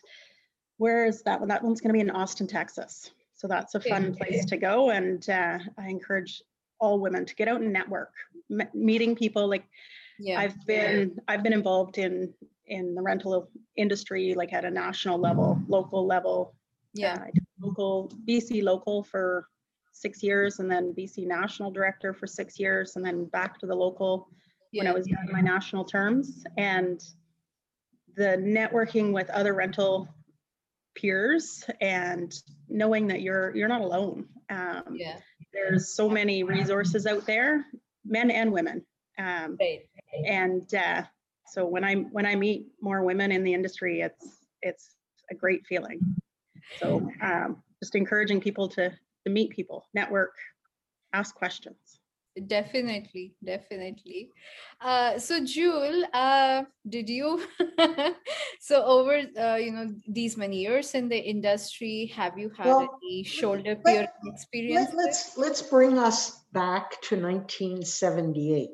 [0.76, 1.48] where is that one?
[1.48, 3.10] That one's going to be in Austin, Texas.
[3.34, 4.90] So that's a fun place to go.
[4.90, 6.42] And uh, I encourage
[6.80, 8.12] all women to get out and network,
[8.50, 9.48] m- meeting people.
[9.48, 9.64] Like
[10.18, 10.40] Yeah.
[10.40, 12.32] I've been, I've been involved in,
[12.66, 16.54] in the rental industry, like at a national level, local level.
[16.94, 17.14] Yeah.
[17.14, 19.48] Uh, I did Local, BC local for
[19.92, 23.74] six years and then BC national director for six years and then back to the
[23.74, 24.28] local
[24.72, 24.94] when I Yeah.
[24.96, 26.44] was done my national terms.
[26.56, 27.00] And
[28.16, 30.08] the networking with other rental
[30.94, 32.32] peers and
[32.68, 34.26] knowing that you're, you're not alone.
[34.50, 35.18] Um, Yeah.
[35.52, 37.64] There's so many resources out there,
[38.04, 38.84] men and women.
[39.18, 39.80] Um, Right.
[40.26, 41.02] And uh,
[41.46, 44.94] so when I when I meet more women in the industry, it's it's
[45.30, 46.00] a great feeling.
[46.80, 50.34] So um, just encouraging people to to meet people, network,
[51.12, 52.00] ask questions.
[52.46, 54.30] Definitely, definitely.
[54.80, 57.42] Uh, so Jewel, uh, did you
[58.60, 62.98] so over uh, you know these many years in the industry, have you had Well,
[63.02, 64.90] any shoulder let- peer experience?
[64.94, 68.70] Let, let's let's bring us back to 1978.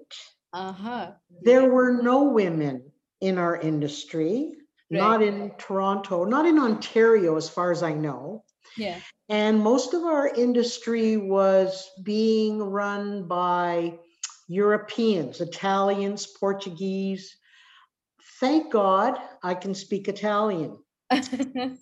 [0.55, 1.11] Uh huh.
[1.43, 4.53] There were no women in our industry,
[4.89, 8.45] not in Toronto, not in Ontario, as far as I know.
[8.77, 9.01] Yeah.
[9.29, 13.99] And most of our industry was being run by
[14.47, 17.37] Europeans, Italians, Portuguese.
[18.39, 20.79] Thank God I can speak Italian.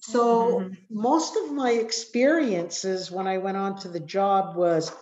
[0.00, 4.92] So most of my experiences when I went on to the job was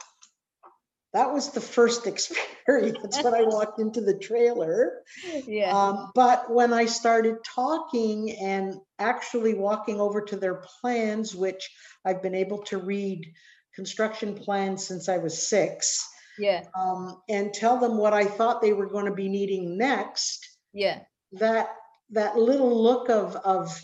[1.12, 5.02] that was the first experience when I walked into the trailer.
[5.46, 5.76] yeah.
[5.76, 11.68] Um, but when I started talking and actually walking over to their plans, which
[12.04, 13.32] I've been able to read
[13.74, 16.06] construction plans since I was six,
[16.38, 16.64] yeah.
[16.78, 21.00] um, and tell them what I thought they were going to be needing next, Yeah.
[21.32, 21.68] that
[22.12, 23.80] that little look of of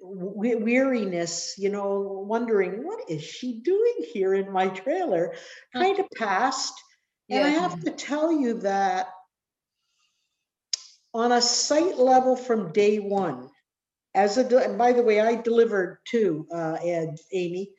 [0.00, 5.34] weariness, you know, wondering what is she doing here in my trailer,
[5.72, 6.74] kind of passed.
[7.32, 9.08] And I have to tell you that
[11.14, 13.48] on a site level from day one,
[14.14, 17.70] as a, and by the way, I delivered too, uh, Ed, Amy.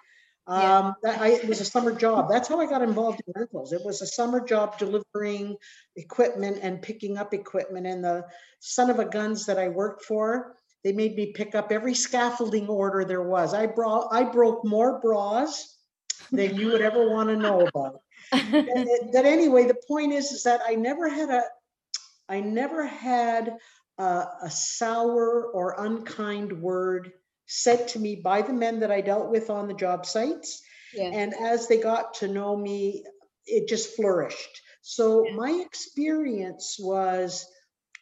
[0.45, 0.77] Yeah.
[0.77, 2.27] Um, that I, it was a summer job.
[2.29, 3.71] That's how I got involved in rentals.
[3.71, 5.55] It was a summer job delivering
[5.95, 7.87] equipment and picking up equipment.
[7.87, 8.25] And the
[8.59, 12.67] son of a guns that I worked for, they made me pick up every scaffolding
[12.67, 13.53] order there was.
[13.53, 15.77] I brought, I broke more bras
[16.29, 18.02] than you would ever want to know about
[18.33, 21.43] that that anyway, the point is, is that I never had a,
[22.29, 23.57] I never had
[23.97, 27.11] a, a sour or unkind word
[27.45, 30.61] said to me by the men that I dealt with on the job sites.
[30.93, 31.09] yeah.
[31.13, 33.03] And as they got to know me,
[33.45, 34.61] it just flourished.
[34.81, 37.45] So my experience was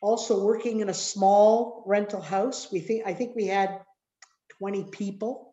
[0.01, 2.71] also working in a small rental house.
[2.71, 3.81] We think, I think we had
[4.57, 5.50] 20 people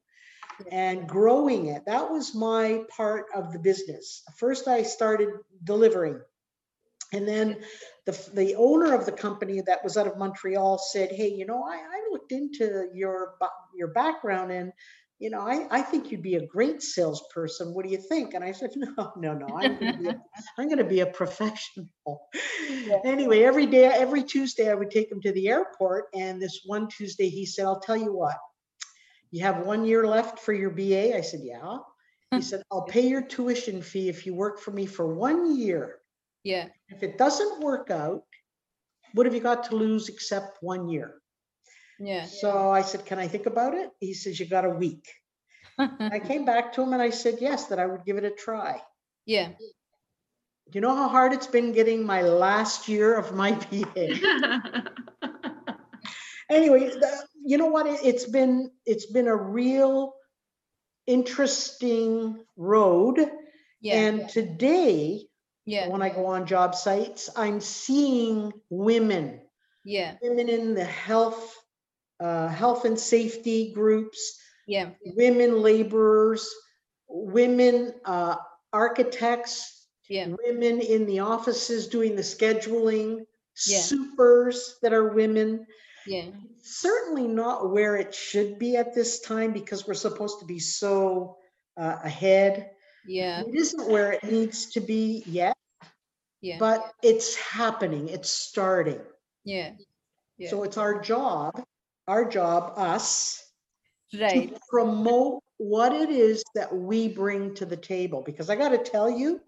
[0.71, 1.85] and growing it.
[1.87, 4.23] That was my part of the business.
[4.39, 5.29] First, I started
[5.65, 6.21] delivering.
[7.13, 7.59] And then
[8.05, 11.63] the, the owner of the company that was out of Montreal said, hey, you know,
[11.63, 13.35] I, I looked into your,
[13.75, 14.73] your background and,
[15.19, 17.75] you know, I, I think you'd be a great salesperson.
[17.75, 18.35] What do you think?
[18.35, 20.21] And I said, no, no, no, I'm gonna be a,
[20.59, 21.89] I'm gonna be a professional.
[23.05, 26.07] Anyway, every day, every Tuesday, I would take him to the airport.
[26.15, 28.37] And this one Tuesday, he said, I'll tell you what,
[29.31, 31.17] you have one year left for your BA?
[31.17, 31.79] I said, yeah.
[32.31, 32.43] He hmm.
[32.43, 35.99] said, I'll pay your tuition fee if you work for me for one year.
[36.45, 36.69] Yeah.
[36.89, 38.25] If it doesn't work out,
[39.15, 41.15] what have you got to lose except one year?
[41.99, 42.27] Yeah.
[42.27, 43.91] So I said, can I think about it?
[44.01, 45.07] He says, you got a week.
[45.79, 48.31] I came back to him and I said, yes, that I would give it a
[48.31, 48.81] try.
[49.27, 49.51] Yeah.
[50.73, 54.09] You know how hard it's been getting my last year of my BA?
[56.51, 57.87] anyway, the- you know what?
[57.87, 60.15] It- It's been, it's been a real
[61.07, 63.17] interesting road.
[63.81, 63.95] Yeah.
[63.95, 65.27] And today,
[65.65, 65.89] Yeah.
[65.89, 69.41] when I go on job sites, I'm seeing women,
[69.85, 70.17] Yeah.
[70.21, 71.57] women in the health,
[72.21, 74.91] uh, health and safety groups, Yeah.
[75.17, 76.45] women laborers,
[77.09, 78.37] women uh,
[78.73, 80.35] architects, Yeah.
[80.45, 83.25] women in the offices doing the scheduling,
[83.67, 83.81] Yeah.
[83.81, 85.67] supers that are women.
[86.09, 86.27] Yeah.
[86.63, 91.37] Certainly not where it should be at this time because we're supposed to be so
[91.77, 92.71] uh, ahead.
[93.07, 93.43] Yeah.
[93.47, 95.57] It isn't where it needs to be yet,
[96.41, 96.59] Yeah.
[96.59, 99.01] but it's happening, it's starting.
[99.45, 99.73] Yeah.
[100.37, 100.51] Yeah.
[100.51, 101.63] So it's our job,
[102.07, 103.45] our job, us,
[104.19, 104.51] Right.
[104.55, 108.23] to promote what it is that we bring to the table.
[108.23, 109.41] Because I got to tell you,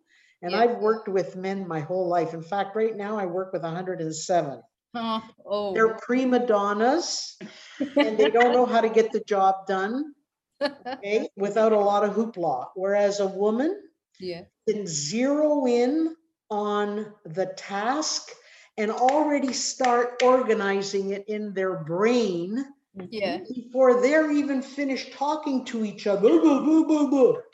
[0.42, 0.60] and Yeah.
[0.60, 2.34] I've worked with men my whole life.
[2.34, 4.62] In fact, right now I work with 107.
[4.94, 5.74] Oh, oh.
[5.74, 7.36] They're prima donnas
[7.78, 10.14] and they don't know how to get the job done
[10.62, 12.68] okay, without a lot of hoopla.
[12.74, 13.80] Whereas a woman
[14.18, 14.42] yeah.
[14.68, 16.16] can zero in
[16.50, 18.30] on the task
[18.76, 22.64] and already start organizing it in their brain
[23.10, 23.38] Yeah.
[23.54, 26.28] before they're even finished talking to each other.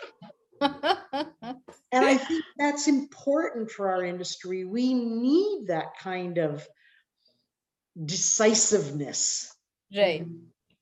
[1.93, 4.65] And I think that's important for our industry.
[4.65, 6.67] We need that kind of
[8.05, 9.55] decisiveness,
[9.97, 10.27] right.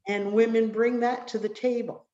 [0.08, 2.06] and women bring that to the table.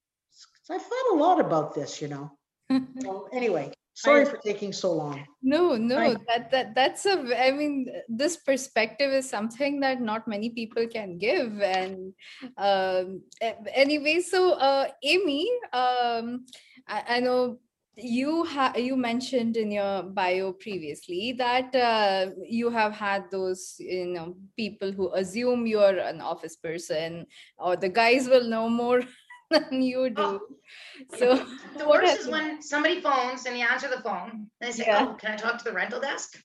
[0.63, 2.31] So I thought a lot about this, you know.
[3.01, 5.27] So anyway, sorry for taking so long.
[5.43, 10.29] No, no, I- that that that's a i mean, this perspective is something that not
[10.29, 11.61] many people can give.
[11.61, 12.15] And
[12.57, 13.23] um,
[13.75, 16.47] anyway, so uh, Amy, um,
[16.87, 17.59] I, I know
[18.03, 24.07] you have you mentioned in your bio previously that uh, you have had those you
[24.07, 27.27] know people who assume you're an office person
[27.59, 29.03] or the guys will know more
[29.51, 30.41] than you do.
[31.19, 31.45] So
[31.77, 35.07] The worst is when somebody phones and you answer the phone and they say, Yeah.
[35.09, 36.39] oh, can I talk to the rental desk?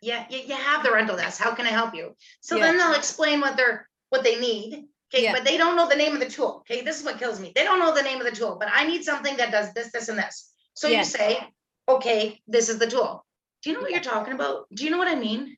[0.00, 1.40] Yeah, you, you have the rental desk.
[1.40, 2.16] How can I help you?
[2.40, 2.62] So Yeah.
[2.64, 4.84] then they'll explain what they're, what they need.
[5.14, 5.32] Okay, Yeah.
[5.32, 6.64] but they don't know the name of the tool.
[6.68, 7.52] Okay, this is what kills me.
[7.54, 9.92] They don't know the name of the tool, but I need something that does this,
[9.92, 10.51] this, and this.
[10.74, 10.98] So Yeah.
[10.98, 11.38] you say,
[11.88, 13.24] okay, this is the tool.
[13.62, 14.66] Do you know what you're talking about?
[14.74, 15.56] Do you know what I mean?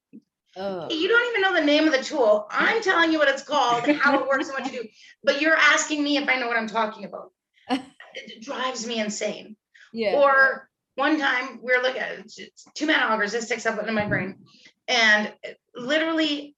[0.57, 2.47] uh, You don't even know the name of the tool.
[2.51, 4.89] I'm telling you what it's called, how it works, and what to do.
[5.23, 7.33] But you're asking me if I know what I'm talking about.
[8.17, 9.57] It drives me insane.
[9.93, 10.15] yeah.
[10.15, 13.85] Or one time we were looking at it's- it's two man augers, this sticks up
[13.85, 14.45] in my brain.
[14.87, 15.35] And
[15.75, 16.55] literally,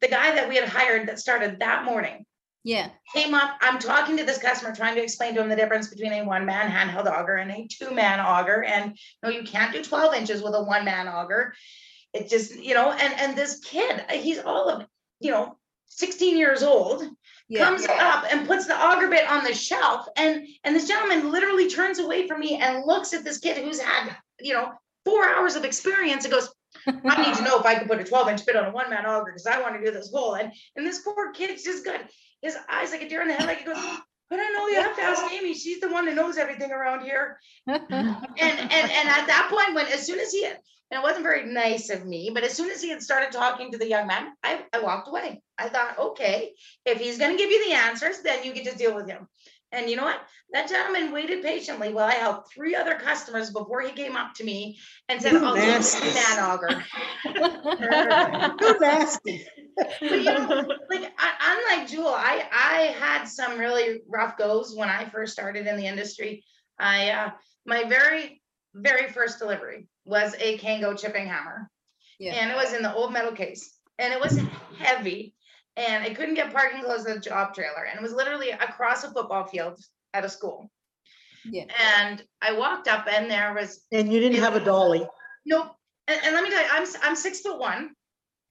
[0.00, 2.24] the guy that we had hired that started that morning
[2.66, 2.88] yeah.
[3.14, 3.56] came up.
[3.60, 6.44] I'm talking to this customer, trying to explain to him the difference between a one
[6.44, 8.64] man handheld auger and a two man auger.
[8.64, 11.54] And no, you can't do 12 inches with a one man auger.
[12.12, 14.84] It just, you know, and and this kid, he's all of,
[15.20, 15.56] you know,
[15.90, 17.04] 16 years old
[17.48, 17.64] Yeah.
[17.64, 21.70] comes up and puts the auger bit on the shelf and and this gentleman literally
[21.70, 24.72] turns away from me and looks at this kid who's had you know
[25.04, 26.52] four hours of experience and goes
[26.88, 28.90] i need to know if i can put a 12 inch bit on a one
[28.90, 31.84] man auger because i want to do this hole and and this poor kid's just
[31.84, 32.00] got
[32.42, 33.76] his eyes like a deer in the head like he goes
[34.30, 35.54] but I know you have to ask Amy.
[35.54, 37.38] She's the one that knows everything around here.
[37.66, 40.58] And and and at that point, when as soon as he had,
[40.90, 43.72] and it wasn't very nice of me, but as soon as he had started talking
[43.72, 45.42] to the young man, I, I walked away.
[45.58, 46.52] I thought, okay,
[46.84, 49.28] if he's gonna give you the answers, then you get to deal with him.
[49.72, 50.20] And you know what?
[50.52, 54.44] That gentleman waited patiently while I helped three other customers before he came up to
[54.44, 56.06] me and said, You "I'll nasty.
[56.06, 56.84] do that auger."
[58.58, 59.46] Too nasty.
[59.76, 64.88] But you know, like I, unlike Jewel, I I had some really rough goes when
[64.88, 66.44] I first started in the industry.
[66.78, 67.30] I uh,
[67.66, 68.40] my very
[68.74, 71.68] very first delivery was a Kango chipping hammer,
[72.18, 72.34] Yeah.
[72.34, 74.38] and it was in the old metal case, and it was
[74.78, 75.34] heavy,
[75.76, 79.04] and I couldn't get parking close to the job trailer, and it was literally across
[79.04, 79.78] a football field
[80.14, 80.70] at a school.
[81.44, 81.64] Yeah.
[81.98, 85.06] And I walked up, and there was And you didn't have a dolly.
[85.44, 85.72] Nope.
[86.08, 87.90] And, and let me tell you, I'm I'm six foot one.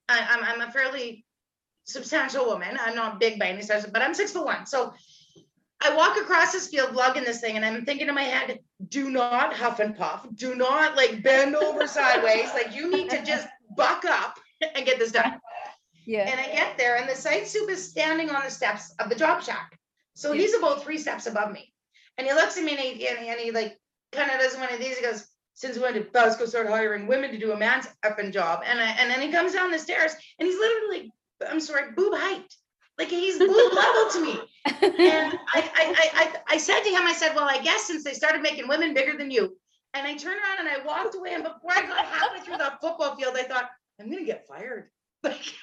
[0.08, 1.26] I, I'm I'm a fairly
[1.86, 2.78] substantial woman.
[2.80, 4.66] I'm not big by any stretch, but I'm six foot one.
[4.66, 4.94] So
[5.84, 8.60] I walk across this field lugging this thing, and I'm thinking in my head,
[8.90, 10.26] do not huff and puff.
[10.36, 12.50] Do not like bend over sideways.
[12.54, 14.38] Like you need to just buck up
[14.76, 15.40] and get this done.
[16.06, 16.30] Yeah.
[16.30, 19.16] And I get there, and the site soup is standing on the steps of the
[19.16, 19.78] job shack.
[20.14, 20.42] So Yeah.
[20.42, 21.74] he's about three steps above me.
[22.18, 23.78] And he looks at me and he, and he, and he like
[24.14, 24.98] kind of does one of these.
[24.98, 28.64] He goes, Since when did Basco start hiring women to do a man's effing job?
[28.66, 31.12] And I, and then he comes down the stairs and he's literally,
[31.50, 32.46] I'm sorry, boob height.
[32.98, 34.40] Like he's boob level to me.
[34.66, 38.04] And I, I, I, I, I said to him, I said, Well, I guess since
[38.06, 39.58] they started making women bigger than you.
[39.94, 41.34] And I turned around and I walked away.
[41.34, 44.90] And before I got halfway through the football field, I thought, I'm gonna get fired.
[45.26, 45.56] Like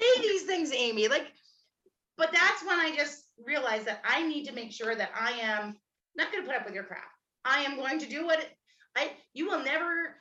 [0.00, 1.08] say these things, Amy.
[1.08, 1.26] Like,
[2.16, 5.76] but that's when I just realized that I need to make sure that I am
[6.16, 7.04] not going to put up with your crap.
[7.44, 8.44] I am going to do what
[8.96, 9.12] I.
[9.32, 10.16] You will never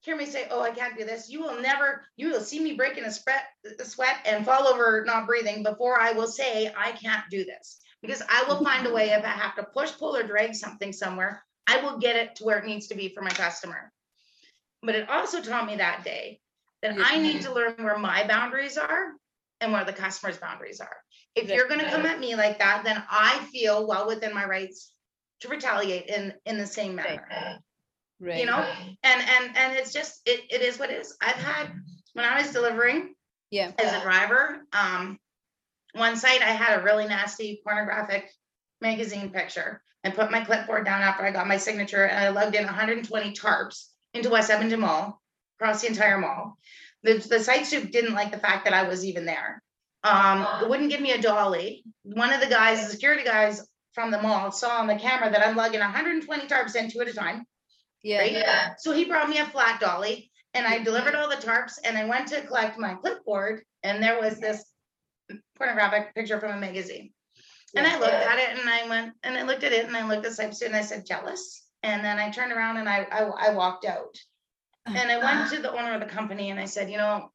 [0.00, 2.04] hear me say, "Oh, I can't do this." You will never.
[2.16, 3.44] You will see me breaking a sweat,
[3.78, 7.78] a sweat, and fall over, not breathing, before I will say, "I can't do this."
[8.02, 10.92] Because I will find a way if I have to push, pull, or drag something
[10.92, 11.42] somewhere.
[11.66, 13.92] I will get it to where it needs to be for my customer.
[14.82, 16.40] But it also taught me that day
[16.82, 19.12] that I need to learn where my boundaries are
[19.60, 20.96] and where the customer's boundaries are.
[21.34, 24.92] If you're gonna come at me like that, then I feel well within my rights
[25.40, 27.60] to retaliate in, in the same manner,
[28.20, 28.40] right.
[28.40, 28.66] you know?
[29.02, 31.16] And, and, and it's just, it, it is what it is.
[31.20, 31.70] I've had,
[32.14, 33.14] when I was delivering
[33.50, 33.72] Yeah.
[33.78, 35.18] as a driver, um,
[35.94, 38.30] one site I had a really nasty pornographic
[38.80, 42.54] magazine picture and put my clipboard down after I got my signature and I lugged
[42.54, 45.20] in 120 tarps into West Edmonton Mall,
[45.58, 46.58] across the entire mall.
[47.02, 49.62] The, the site soup didn't like the fact that I was even there.
[50.02, 51.84] Um, it wouldn't give me a dolly.
[52.02, 55.46] One of the guys, the security guys from the mall saw on the camera that
[55.46, 57.44] I'm lugging 120 tarps in two at a time.
[58.02, 58.18] Yeah.
[58.18, 58.72] Right?
[58.78, 62.04] So he brought me a flat dolly and I delivered all the tarps and I
[62.04, 64.64] went to collect my clipboard and there was this
[65.56, 67.10] pornographic picture from a magazine.
[67.74, 70.06] And I looked at it and I went, and I looked at it and I
[70.06, 71.62] looked at Cypress and I said, jealous.
[71.82, 74.16] And then I turned around and I, I, I walked out.
[74.86, 77.30] And I went to the owner of the company and I said, you know,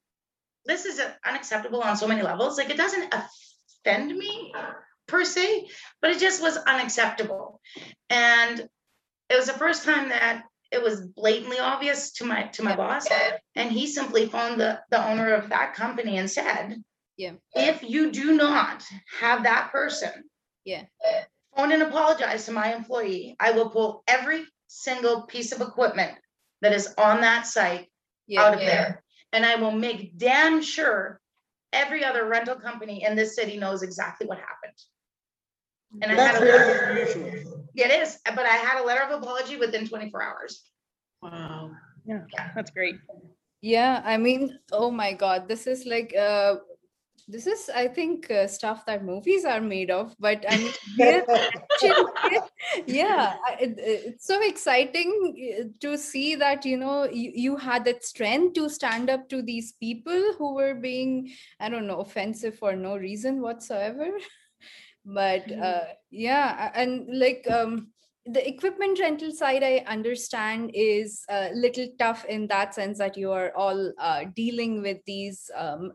[0.65, 2.57] this is unacceptable on so many levels.
[2.57, 4.53] Like it doesn't offend me
[5.07, 5.67] per se,
[6.01, 7.59] but it just was unacceptable.
[8.09, 8.59] And
[9.29, 13.07] it was the first time that it was blatantly obvious to my to my boss.
[13.55, 16.81] And he simply phoned the, the owner of that company and said,
[17.17, 17.33] Yeah.
[17.53, 18.83] if you do not
[19.19, 20.23] have that person
[20.63, 20.83] Yeah.
[21.55, 26.17] phone and apologize to my employee, I will pull every single piece of equipment
[26.61, 27.87] that is on that site
[28.27, 28.43] Yeah.
[28.43, 29.03] out of there.
[29.33, 31.19] And I will make damn sure
[31.73, 34.77] every other rental company in this city knows exactly what happened.
[36.01, 37.67] And I That's had a, very unusual.
[37.75, 40.63] it is, but I had a letter of apology within twenty-four hours.
[41.21, 41.71] Wow.
[42.05, 42.23] Yeah,
[42.55, 42.95] that's great.
[43.61, 46.55] Yeah, I mean, oh my God, this is like, uh,
[47.27, 50.15] this is, I think, uh, stuff that movies are made of.
[50.19, 50.73] But I mean,
[52.87, 55.11] yeah, it, it's so exciting
[55.59, 59.41] uh, to see that you know you, you had that strength to stand up to
[59.41, 64.09] these people who were being, I don't know, offensive for no reason whatsoever.
[65.03, 67.90] But uh, yeah, and like um,
[68.25, 73.31] the equipment rental side i understand is a little tough in that sense that you
[73.31, 75.91] are all uh, dealing with these um,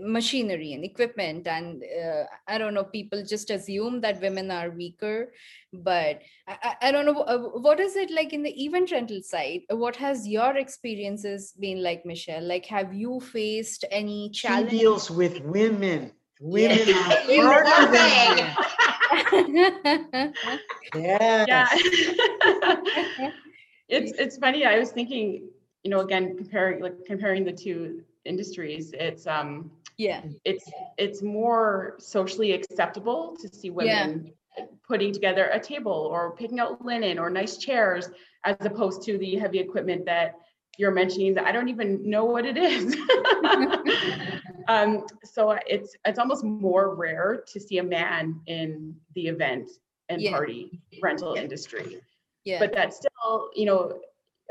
[0.00, 5.32] machinery and equipment and uh, i don't know people just assume that women are weaker
[5.72, 9.60] but i, I- don't know uh, what is it like in the event rental side?
[9.70, 12.42] What has your experiences been like michelle?
[12.42, 16.12] Like have you faced any She deals with women.
[16.40, 16.94] Women Yeah.
[17.26, 19.54] are You know harder than thing.
[19.54, 20.62] men.
[20.94, 21.68] Yeah.
[23.90, 25.48] It's, it's funny, I was thinking,
[25.82, 31.96] you know, again, comparing, like comparing the two industries, it's, um, yeah it's, it's more
[31.98, 33.74] socially acceptable to see Yeah.
[33.74, 34.32] women
[34.86, 38.10] putting together a table or picking out linen or nice chairs
[38.44, 40.34] as opposed to the heavy equipment that
[40.76, 42.94] you're mentioning that I don't even know what it is.
[44.68, 49.70] um, so it's it's almost more rare to see a man in the event
[50.08, 50.30] and Yeah.
[50.32, 52.00] party rental industry.
[52.44, 54.00] yeah But that's still, you know,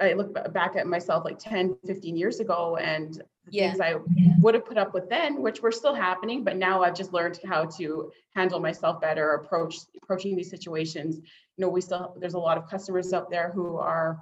[0.01, 3.69] I look back at myself like 10, 15 years ago and Yeah.
[3.69, 3.95] things I
[4.41, 7.39] would have put up with then, which were still happening, but now I've just learned
[7.45, 11.17] how to handle myself better, approach approaching these situations.
[11.55, 14.19] You know, we still there's a lot of customers out there who are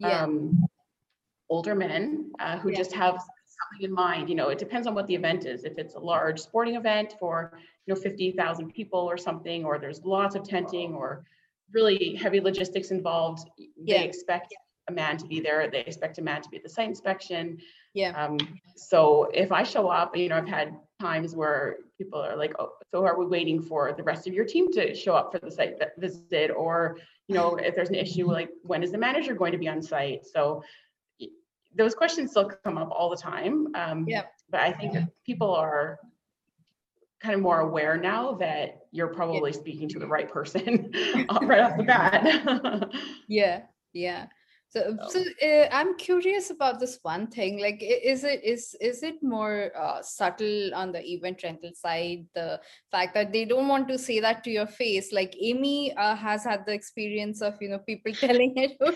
[0.00, 0.66] yeah um,
[1.48, 2.76] older men uh, who Yeah.
[2.78, 3.16] just have
[3.60, 4.28] something in mind.
[4.28, 5.64] You know, it depends on what the event is.
[5.64, 7.52] If it's a large sporting event for
[7.86, 11.24] you know 50,000 people or something, or there's lots of tenting or
[11.72, 13.98] really heavy logistics involved, Yeah.
[13.98, 14.54] they expect
[14.88, 15.68] a man to be there.
[15.70, 17.58] They expect a man to be at the site inspection.
[17.94, 18.36] yeah Um,
[18.76, 22.72] so if I show up, you know, I've had times where people are like, oh,
[22.90, 25.50] so are we waiting for the rest of your team to show up for the
[25.50, 26.50] site vi- visit?
[26.50, 26.98] Or,
[27.28, 29.80] you know, if there's an issue, like when is the manager going to be on
[29.80, 30.26] site?
[30.26, 30.62] So
[31.76, 33.68] those questions still come up all the time.
[33.74, 34.32] Um, Yep.
[34.50, 35.98] But I think that people are
[37.20, 40.92] kind of more aware now that you're probably speaking to the right person
[41.42, 42.90] right off the bat.
[43.28, 43.62] yeah
[43.94, 44.26] yeah
[44.68, 49.22] so So- uh, i'm curious about this one thing like is it is is it
[49.22, 52.60] more uh, subtle on the event rental side the
[52.90, 56.44] fact that they don't want to say that to your face like amy uh, has
[56.44, 58.92] had the experience of you know people telling it her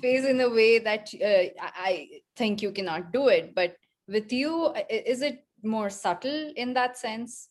[0.00, 3.76] face in a way that uh, I, think you cannot do it but
[4.08, 7.48] with you is it more subtle in that sense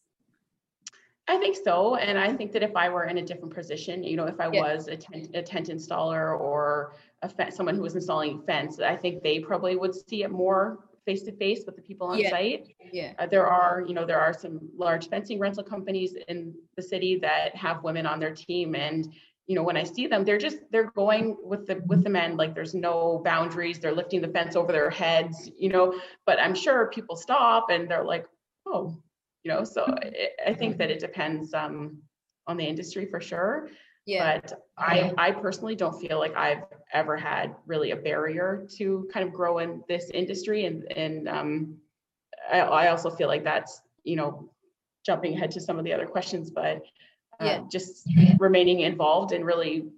[1.27, 1.95] I think so.
[1.95, 4.47] And I think that if I were in a different position, you know, if I
[4.47, 4.61] Yeah.
[4.61, 8.95] was a tent, a tent installer or a fence, someone who was installing fence, I
[8.95, 12.29] think they probably would see it more face to face with the people on Yeah.
[12.29, 12.67] site.
[12.91, 16.81] yeah Uh, there are, you know, there are some large fencing rental companies in the
[16.83, 18.75] city that have women on their team.
[18.75, 19.11] And,
[19.47, 22.35] you know, when I see them, they're just, they're going with the, with the men,
[22.35, 23.79] like there's no boundaries.
[23.79, 27.89] They're lifting the fence over their heads, you know, but I'm sure people stop and
[27.89, 28.25] they're like,
[28.65, 28.97] oh,
[29.43, 32.01] you know, so I, I think that it depends um,
[32.47, 33.69] on the industry for sure.
[34.07, 39.07] yeah But I, I personally don't feel like I've ever had really a barrier to
[39.13, 40.65] kind of grow in this industry.
[40.65, 41.77] And, and um,
[42.51, 44.49] I, I also feel like that's, you know,
[45.05, 46.83] jumping ahead to some of the other questions, but
[47.41, 47.61] uh, Yeah.
[47.69, 48.07] just
[48.39, 49.89] remaining involved and really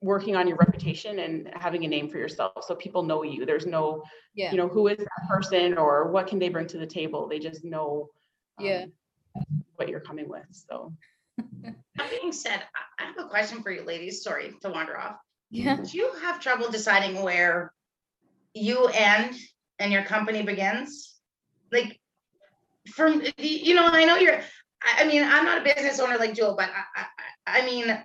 [0.00, 3.46] working on your reputation and having a name for yourself so people know you.
[3.46, 4.02] There's no,
[4.34, 4.50] Yeah.
[4.50, 7.26] you know, who is that person or what can they bring to the table?
[7.26, 8.10] They just know
[8.58, 8.86] Yeah.
[9.34, 10.46] um, what you're coming with.
[10.50, 10.92] So
[11.96, 14.22] That being said, I- I have a question for you ladies.
[14.22, 15.16] Sorry to wander off.
[15.50, 15.76] Yeah.
[15.76, 17.72] Do you have trouble deciding where
[18.52, 19.36] you end
[19.78, 21.14] and your company begins?
[21.72, 21.98] Like,
[22.92, 24.40] from, y- you know, I know you're,
[24.84, 27.04] I, I mean, I'm not a business owner like Jewel, but I, I,
[27.46, 28.04] I I mean,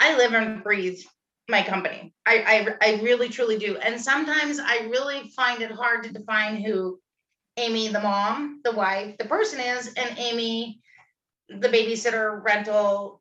[0.00, 1.00] I live and breathe
[1.48, 2.14] my company.
[2.26, 3.76] I, I, I really truly do.
[3.76, 6.98] And sometimes I really find it hard to define who
[7.56, 10.80] Amy, the mom, the wife, the person is, and Amy,
[11.48, 13.20] the babysitter, rental,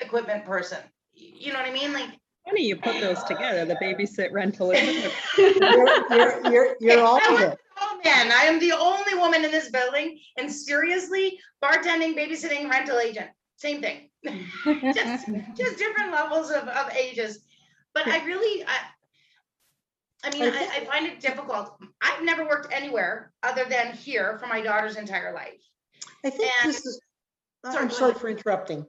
[0.00, 0.78] equipment person.
[1.14, 1.92] You know what I mean?
[1.92, 2.10] Like,
[2.46, 4.70] Funny you put those together, the babysit rental.
[4.70, 5.12] equipment.
[5.36, 7.58] You're, you're, you're, you're all of it.
[8.06, 13.30] Man, I am the only woman in this building, and seriously, bartending, babysitting, rental agent,
[13.56, 14.10] same thing.
[14.94, 15.26] just,
[15.56, 17.40] just different levels of, of ages.
[17.94, 18.78] But I really, I,
[20.24, 21.76] I mean, I, I find it difficult.
[22.00, 25.60] I've never worked anywhere other than here for my daughter's entire life.
[26.24, 27.00] I think And- this is,
[27.64, 28.20] Sorry, I'm go sorry ahead.
[28.20, 28.86] for interrupting.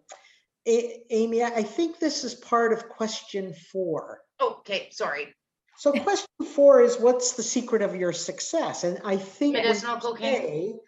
[0.68, 4.20] A- Amy, I think this is part of question four.
[4.39, 5.34] Okay, sorry.
[5.78, 8.84] So question four is what's the secret of your success?
[8.84, 10.80] And I think Medicinal cocaine.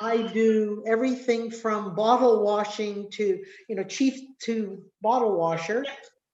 [0.00, 5.84] I do everything from bottle washing to, you know, chief to bottle washer.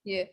[0.05, 0.25] Yeah.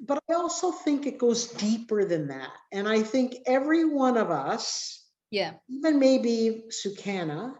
[0.00, 2.50] But I also think it goes deeper than that.
[2.72, 5.52] And I think every one of us, Yeah.
[5.68, 7.54] even maybe Sukana,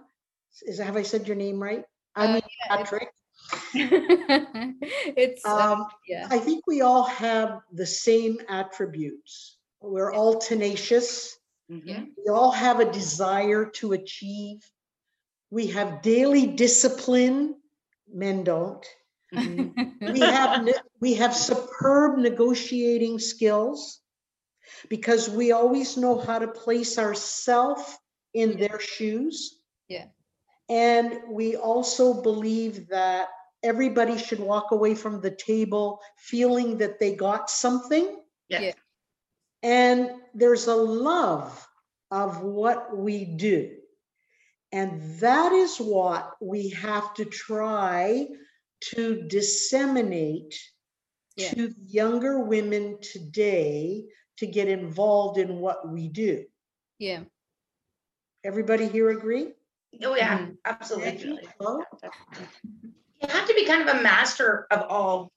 [0.63, 1.85] is, have I said your name right?
[2.17, 3.11] I Uh, mean, yeah, Patrick.
[5.17, 6.29] it's uh, Um, yeah.
[6.31, 9.57] I think we all have the same attributes.
[9.81, 11.37] We're all tenacious.
[11.71, 12.11] Mhm.
[12.17, 14.63] We all have a desire to achieve.
[15.51, 17.57] We have daily discipline.
[18.09, 18.85] Men don't.
[19.35, 19.75] Mhm.
[20.13, 24.01] We have ne- we have superb negotiating skills
[24.89, 27.83] because we always know how to place ourselves
[28.35, 29.59] in their shoes.
[29.89, 30.07] Yeah.
[30.69, 33.29] And we also believe that
[33.67, 38.07] everybody should walk away from the table feeling that they got something.
[38.49, 38.61] Yeah.
[38.61, 38.73] Yeah.
[39.63, 41.51] And there's a love
[42.11, 43.77] of what we do.
[44.73, 48.29] And that is what we have to try
[48.93, 50.55] to disseminate
[51.37, 51.51] Yeah.
[51.55, 54.07] to younger women today
[54.39, 56.45] to get involved in what we do.
[56.99, 57.25] Yeah.
[58.45, 59.53] Everybody here agree?
[60.05, 60.59] Oh, yeah, Mhm.
[60.65, 61.49] absolutely.
[61.59, 61.83] Hello?
[63.23, 65.33] You have to be kind of a master of all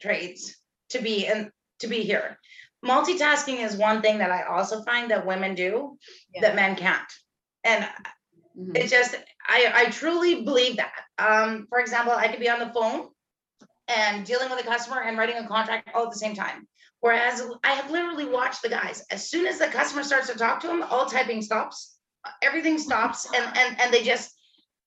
[0.00, 0.56] trades
[0.90, 1.50] to be and
[1.80, 2.38] to be here.
[2.84, 5.98] Multitasking is one thing that I also find that women do
[6.34, 6.42] Yeah.
[6.42, 7.12] that men can't.
[7.64, 7.86] And
[8.56, 8.76] Mhm.
[8.76, 9.14] it just,
[9.46, 11.04] I, I truly believe that.
[11.18, 13.10] Um, for example, I could be on the phone
[13.88, 16.66] and dealing with a customer and writing a contract all at the same time.
[17.00, 20.60] Whereas I have literally watched the guys, as soon as the customer starts to talk
[20.60, 21.98] to them, all typing stops,
[22.42, 24.38] everything stops and, and, and they just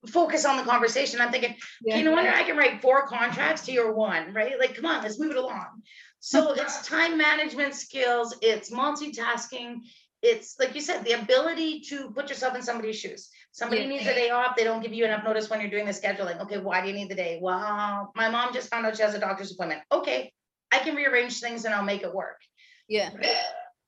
[0.08, 1.20] focus on the conversation.
[1.20, 1.94] I'm thinking, Yeah.
[1.94, 4.58] Okay, no wonder I can write four contracts to your one, right?
[4.58, 5.82] Like, come on, let's move it along.
[6.20, 6.60] So mm-hmm.
[6.60, 9.80] it's time management skills, it's multitasking,
[10.22, 13.28] it's like you said, the ability to put yourself in somebody's shoes.
[13.52, 13.88] Somebody Yeah.
[13.88, 16.40] needs a day off, they don't give you enough notice when you're doing the scheduling.
[16.40, 17.38] Okay, why do you need the day?
[17.42, 19.82] Well, my mom just found out she has a doctor's appointment.
[19.92, 20.32] Okay,
[20.72, 22.40] I can rearrange things and I'll make it work.
[22.88, 23.10] Yeah.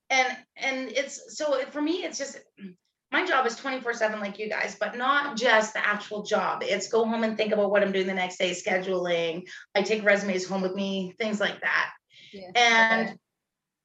[0.08, 2.38] And and it's so for me, it's just
[3.16, 6.62] my job is 24 7 like you guys, but not just the actual job.
[6.62, 9.48] It's go home and think about what I'm doing the next day, scheduling.
[9.74, 11.92] I take resumes home with me, things like that.
[12.30, 12.50] Yeah.
[12.54, 13.18] And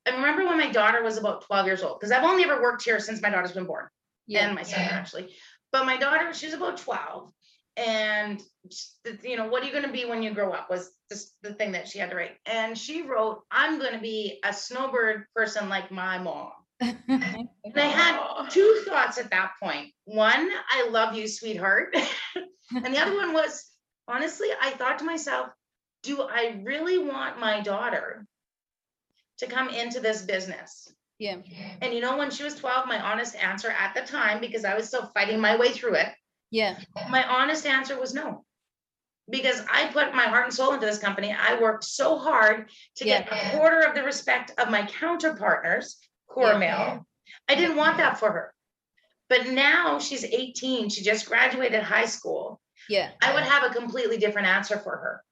[0.06, 2.84] I remember when my daughter was about 12 years old, because I've only ever worked
[2.84, 3.88] here since my daughter's been born
[4.28, 4.48] Yeah.
[4.48, 5.34] and my son actually.
[5.72, 7.32] But my daughter, she's about 12.
[7.78, 8.42] And
[9.24, 10.70] you know, what are you going to be when you grow up?
[10.70, 12.36] Was this the thing that she had to write.
[12.46, 16.52] And she wrote, I'm going to be a snowbird person like my mom.
[16.82, 19.94] And I had two thoughts at that point.
[20.06, 21.96] One, I love you, sweetheart.
[22.76, 23.70] and the other one was,
[24.08, 25.50] honestly, I thought to myself,
[26.04, 28.26] do I really want my daughter
[29.38, 30.92] to come into this business?
[31.20, 31.38] Yeah.
[31.82, 34.76] And you know, when she was 12, my honest answer at the time, because I
[34.76, 36.10] was still fighting my way through it,
[36.50, 36.80] Yeah.
[37.10, 38.44] my honest answer was no.
[39.30, 41.32] Because I put my heart and soul into this company.
[41.32, 46.11] I worked so hard to get a quarter of the respect of my counterpartners, core
[46.38, 46.58] Yeah.
[46.58, 47.06] male.
[47.48, 48.54] I didn't want that for her.
[49.30, 52.60] But now she's 18, she just graduated high school.
[52.90, 53.10] Yeah.
[53.22, 55.24] I would have a completely different answer for her.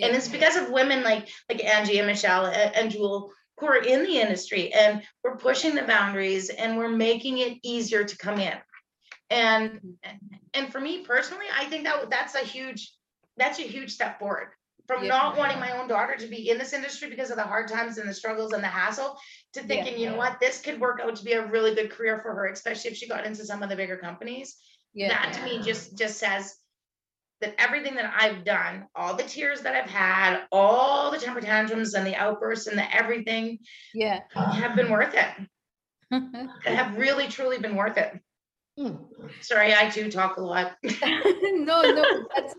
[0.00, 3.82] And it's because of women like like Angie and Michelle and, and Jewel who are
[3.82, 8.38] in the industry and we're pushing the boundaries and we're making it easier to come
[8.38, 8.54] in.
[9.30, 9.80] And
[10.54, 12.92] and for me personally, I think that that's a huge
[13.36, 14.50] that's a huge step forward
[14.88, 15.10] from Yeah.
[15.10, 17.98] not wanting my own daughter to be in this industry because of the hard times
[17.98, 19.16] and the struggles and the hassle
[19.52, 22.18] to thinking, you know what, this could work out to be a really good career
[22.20, 24.56] for her, especially if she got into some of the bigger companies.
[24.94, 25.08] Yeah.
[25.10, 26.56] That to me just, just says
[27.42, 31.92] that everything that I've done, all the tears that I've had, all the temper tantrums
[31.94, 33.58] and the outbursts and the everything
[33.94, 34.20] Yeah.
[34.34, 35.48] have been worth it.
[36.64, 38.18] Have really truly been worth it.
[38.78, 38.94] Hmm.
[39.40, 40.76] Sorry, I do talk a lot.
[40.84, 42.04] no, no,
[42.36, 42.54] that's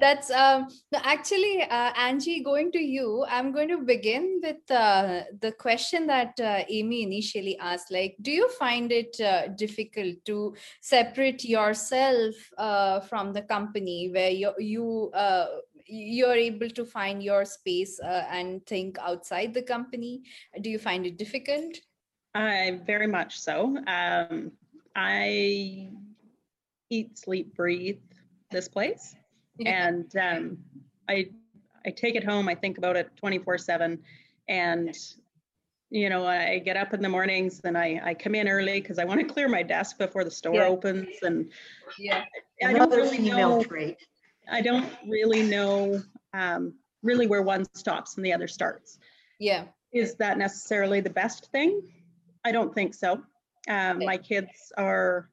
[0.00, 5.24] that's um no, actually uh, Angie, going to you, I'm going to begin with uh,
[5.42, 7.92] the question that uh, Amy initially asked.
[7.92, 14.30] Like, do you find it uh, difficult to separate yourself uh, from the company where
[14.30, 15.48] you you uh,
[15.84, 20.22] you're able to find your space uh, and think outside the company?
[20.62, 21.76] Do you find it difficult?
[22.34, 23.76] I very much so.
[23.86, 24.52] Um,
[24.96, 25.88] I
[26.90, 27.98] eat, sleep, breathe
[28.50, 29.14] this place,
[29.66, 30.58] and um,
[31.08, 31.28] I
[31.86, 32.48] I take it home.
[32.48, 34.02] I think about it twenty four seven,
[34.48, 34.96] and
[35.90, 38.98] you know I get up in the mornings and I I come in early because
[38.98, 40.66] I want to clear my desk before the store Yeah.
[40.66, 41.50] opens, and
[41.98, 42.24] Yeah.
[42.64, 43.62] I don't really know.
[43.62, 43.96] trait.
[44.50, 46.02] I don't really know
[46.34, 48.98] um, really where one stops and the other starts.
[49.38, 49.64] Yeah.
[49.92, 51.82] Is that necessarily the best thing?
[52.44, 53.22] I don't think so.
[53.68, 55.28] Um, my kids are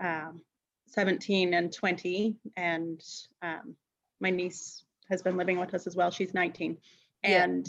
[0.00, 0.42] um,
[0.88, 3.00] 17 and 20, and
[3.42, 3.74] um,
[4.20, 6.10] my niece has been living with us as well.
[6.10, 6.76] She's 19.
[7.24, 7.44] Yeah.
[7.44, 7.66] And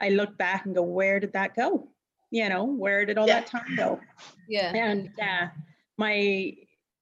[0.00, 1.88] I look back and go, where did that go?
[2.30, 3.40] You know, where did all Yeah.
[3.40, 4.00] that time go?
[4.48, 4.72] Yeah.
[4.74, 5.46] And uh,
[5.96, 6.54] my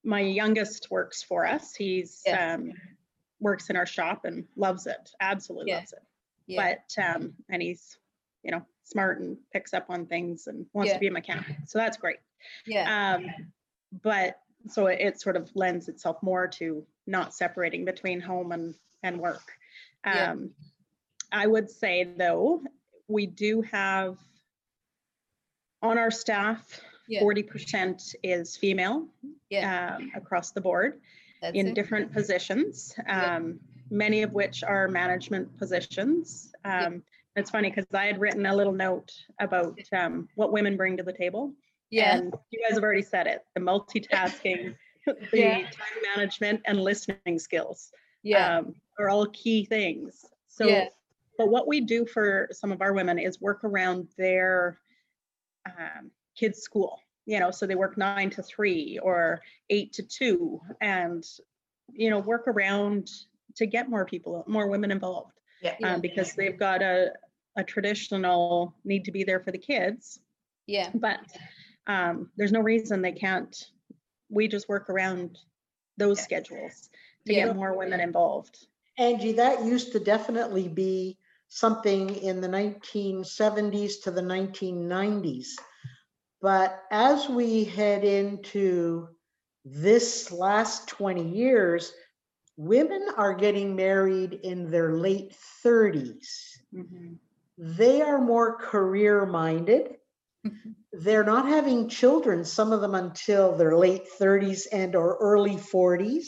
[0.04, 1.74] my youngest works for us.
[1.74, 2.54] He's Yeah.
[2.54, 2.72] um,
[3.40, 5.10] works in our shop and loves it.
[5.20, 5.78] Absolutely Yeah.
[5.78, 6.02] loves it
[6.46, 6.76] Yeah.
[6.96, 7.96] but um and he's
[8.42, 10.94] you know smart and picks up on things and wants Yeah.
[10.94, 12.18] to be a mechanic so that's great
[12.66, 13.14] Yeah.
[13.16, 13.26] um
[14.02, 18.74] but so it, it sort of lends itself more to not separating between home and
[19.02, 19.42] and work
[20.04, 20.32] Yeah.
[20.32, 20.50] um
[21.30, 22.62] i would say though
[23.08, 24.18] we do have
[25.82, 27.20] on our staff Yeah.
[27.22, 29.08] 40% is female
[29.50, 29.96] Yeah.
[29.96, 31.00] um, across the board
[31.40, 31.74] That's in it.
[31.74, 33.36] different positions, Yeah.
[33.36, 33.58] um,
[33.90, 36.52] many of which are management positions.
[36.64, 36.86] Yeah.
[36.86, 37.02] Um,
[37.36, 41.02] It's funny because I had written a little note about um, what women bring to
[41.02, 41.52] the table.
[41.90, 42.16] Yeah.
[42.16, 44.74] And you guys have already said it, the multitasking,
[45.06, 45.62] the Yeah.
[45.70, 47.90] time management and listening skills
[48.22, 48.58] Yeah.
[48.58, 50.24] um, are all key things.
[50.48, 50.88] So, Yeah.
[51.38, 54.78] but what we do for some of our women is work around their
[55.66, 57.00] um, kids' school.
[57.24, 61.24] You know, so they work nine to three or eight to two, and
[61.92, 63.08] you know, work around
[63.54, 65.76] to get more people, more women involved, Yeah.
[65.84, 67.12] um, because they've got a
[67.56, 70.20] a traditional need to be there for the kids,
[70.66, 70.90] Yeah.
[70.94, 71.20] but
[71.86, 73.54] um, there's no reason they can't.
[74.30, 75.38] We just work around
[75.98, 76.24] those Yeah.
[76.24, 76.88] schedules
[77.26, 77.46] to Yeah.
[77.46, 78.66] get more women involved.
[78.98, 85.48] Angie, that used to definitely be something in the 1970s to the 1990s.
[86.40, 89.08] But as we head into
[89.66, 91.92] this last 20 years,
[92.62, 95.34] women are getting married in their late
[95.64, 96.28] 30s.
[96.72, 97.14] Mm-hmm.
[97.58, 99.96] They are more career minded.
[100.46, 100.70] Mm-hmm.
[100.92, 106.26] They're not having children, some of them until their late 30s and or early 40s.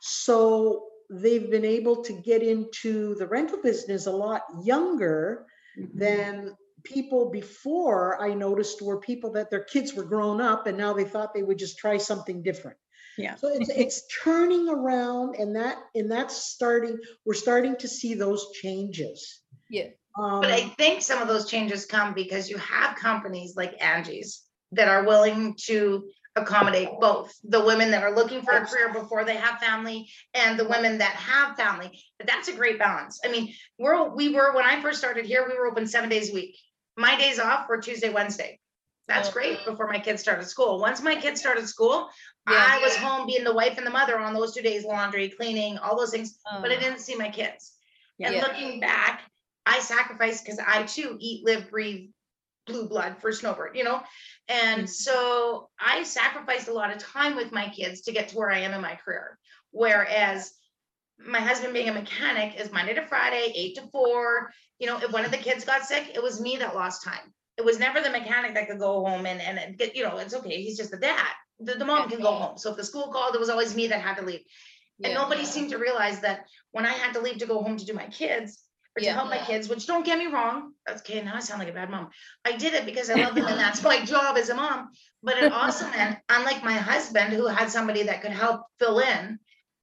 [0.00, 5.46] So they've been able to get into the rental business a lot younger
[5.78, 5.96] mm-hmm.
[5.96, 10.92] than people before I noticed were people that their kids were grown up and now
[10.92, 12.78] they thought they would just try something different.
[13.18, 13.36] Yeah.
[13.36, 18.50] So it's it's turning around and that and that's starting, we're starting to see those
[18.52, 19.40] changes.
[19.70, 19.88] Yeah.
[20.18, 24.42] Um, But I think some of those changes come because you have companies like Angie's
[24.72, 29.24] that are willing to accommodate both the women that are looking for a career before
[29.24, 31.98] they have family and the women that have family.
[32.18, 33.20] But that's a great balance.
[33.24, 36.30] I mean, we're we were when I first started here, we were open seven days
[36.30, 36.56] a week.
[36.96, 38.58] My days off were Tuesday, Wednesday.
[39.08, 39.32] That's Oh.
[39.32, 40.78] great before my kids started school.
[40.80, 42.10] Once my kids started school,
[42.48, 42.68] Yeah.
[42.70, 45.78] I was home being the wife and the mother on those two days, laundry, cleaning,
[45.78, 47.76] all those things, but I Uh, didn't see my kids.
[48.20, 48.42] And Yeah.
[48.42, 49.22] looking back,
[49.64, 52.10] I sacrificed because I too eat, live, breathe
[52.66, 54.02] blue blood for Snowbird, you know?
[54.48, 54.88] And Mhm.
[54.88, 58.58] so I sacrificed a lot of time with my kids to get to where I
[58.60, 59.38] am in my career.
[59.70, 60.52] Whereas
[61.18, 64.52] my husband being a mechanic is Monday to Friday, eight to four.
[64.78, 67.32] You know, if one of the kids got sick, it was me that lost time.
[67.56, 70.34] It was never the mechanic that could go home and, and get, you know, it's
[70.34, 70.62] okay.
[70.62, 71.28] He's just the dad.
[71.60, 72.58] The, the mom can go home.
[72.58, 74.42] So if the school called, it was always me that had to leave.
[75.02, 75.18] And yeah.
[75.18, 77.94] nobody seemed to realize that when I had to leave to go home to do
[77.94, 78.62] my kids
[78.96, 79.14] or to Yeah.
[79.14, 81.22] help my kids, which don't get me wrong, that's okay.
[81.22, 82.10] Now I sound like a bad mom.
[82.44, 84.90] I did it because I love them and that's my job as a mom.
[85.22, 89.38] But it also meant, unlike my husband who had somebody that could help fill in,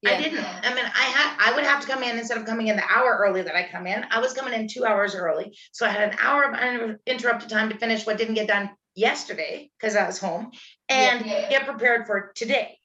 [0.06, 0.44] I didn't.
[0.44, 2.84] I mean, I had, I would have to come in instead of coming in the
[2.84, 4.04] hour early that I come in.
[4.10, 5.56] I was coming in two hours early.
[5.72, 9.70] So I had an hour of uninterrupted time to finish what didn't get done yesterday
[9.78, 10.52] because I was home
[10.88, 12.78] and get prepared for today.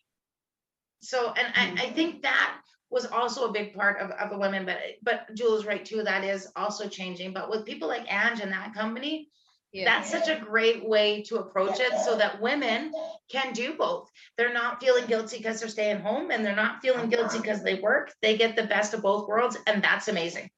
[1.01, 1.78] So, and I, mm-hmm.
[1.78, 2.57] I think that
[2.89, 6.03] was also a big part of, of the women, but, but Jewel's right too.
[6.03, 7.34] That is also changing.
[7.34, 9.30] But with people like Ange and that company,
[9.72, 9.86] Yeah.
[9.86, 12.91] that's such a great way to approach it so that women
[13.30, 14.09] can do both.
[14.38, 17.76] They're not feeling guilty because they're staying home and they're not feeling guilty because they
[17.76, 18.11] work.
[18.22, 20.49] They get the best of both worlds and that's amazing.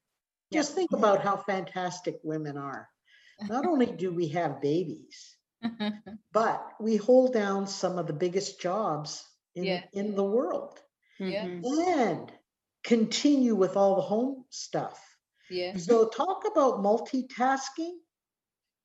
[0.52, 2.88] Just think about how fantastic women are.
[3.48, 5.36] Not only do we have babies,
[6.32, 9.82] but we hold down some of the biggest jobs in, Yeah.
[9.92, 10.80] in the world
[11.18, 11.44] Yeah.
[11.46, 11.86] Mhm.
[11.98, 12.32] and
[12.84, 15.00] continue with all the home stuff.
[15.50, 15.76] Yeah.
[15.76, 17.96] So talk about multitasking.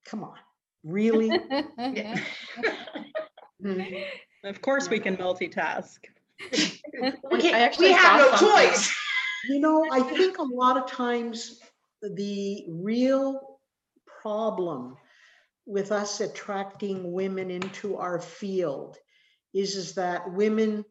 [0.08, 0.36] Come on,
[0.84, 1.28] really?
[1.78, 2.20] Yeah.
[3.64, 4.48] Mm-hmm.
[4.48, 5.98] Of course, we can multitask.
[6.52, 8.70] We can't- actually we have no something.
[8.70, 8.94] choice.
[9.48, 11.58] You know, I think a lot of times
[12.02, 13.58] the real
[14.22, 14.96] problem
[15.66, 18.96] with us attracting women into our field
[19.54, 20.84] is, is that women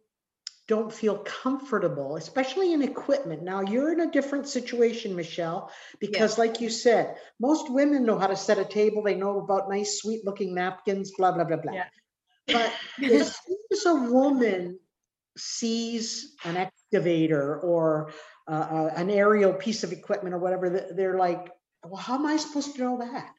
[0.68, 3.42] don't feel comfortable, especially in equipment.
[3.42, 8.28] Now, you're in a different situation, Michelle, because like you said, most women know how
[8.28, 9.02] to set a table.
[9.02, 11.74] They know about nice, sweet looking napkins, blah, blah, blah, blah.
[11.74, 11.86] Yeah.
[12.48, 14.80] But as soon as a woman
[15.38, 18.12] sees an excavator or
[18.50, 21.50] uh, uh, an aerial piece of equipment or whatever, they're like,
[21.86, 23.30] well, how am I supposed to know that?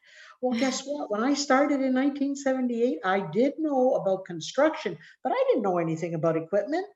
[0.41, 1.11] Well, guess what?
[1.11, 6.15] When I started in 1978, I did know about construction, but I didn't know anything
[6.15, 6.87] about equipment.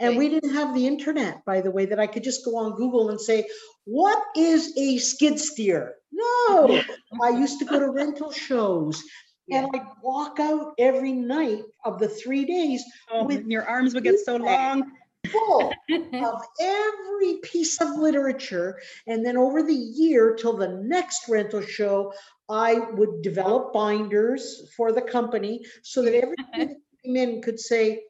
[0.00, 2.72] And we didn't have the internet, by the way, that I could just go on
[2.76, 3.46] Google and say,
[3.84, 5.94] what is a skid steer?
[6.10, 6.80] No,
[7.22, 9.02] I used to go to rental shows
[9.50, 14.04] and I'd walk out every night of the three days Oh, With your arms would
[14.04, 14.90] get so long.
[15.28, 18.80] full of every piece of literature.
[19.06, 22.12] And then over the year till the next rental show,
[22.48, 28.02] I would develop binders for the company so that everybody that came in could say,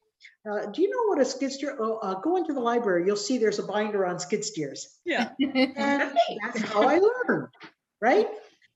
[0.49, 1.76] uh, do you know what a skid steer?
[1.78, 3.05] Oh, uh, go into the library.
[3.07, 4.99] You'll see there's a binder on skid steers.
[5.05, 5.30] Yeah.
[5.41, 6.12] And
[6.43, 7.49] that's how I learned,
[8.01, 8.28] right?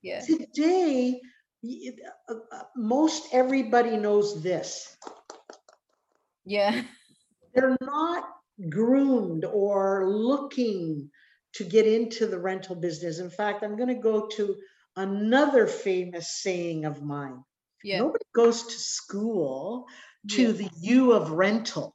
[0.03, 0.21] Yeah.
[0.21, 1.21] Today,
[1.63, 1.93] y-
[2.29, 4.95] uh, uh, most everybody knows this.
[6.45, 6.83] Yeah.
[7.55, 8.25] they're not
[8.69, 11.11] groomed or looking
[11.55, 13.19] to get into the rental business.
[13.19, 14.57] In fact, I'm going to go to
[14.97, 17.43] another famous saying of mine.
[17.83, 17.99] Yeah.
[18.01, 19.87] Nobody goes to school
[20.31, 20.53] to Yeah.
[20.53, 21.95] the U of rental,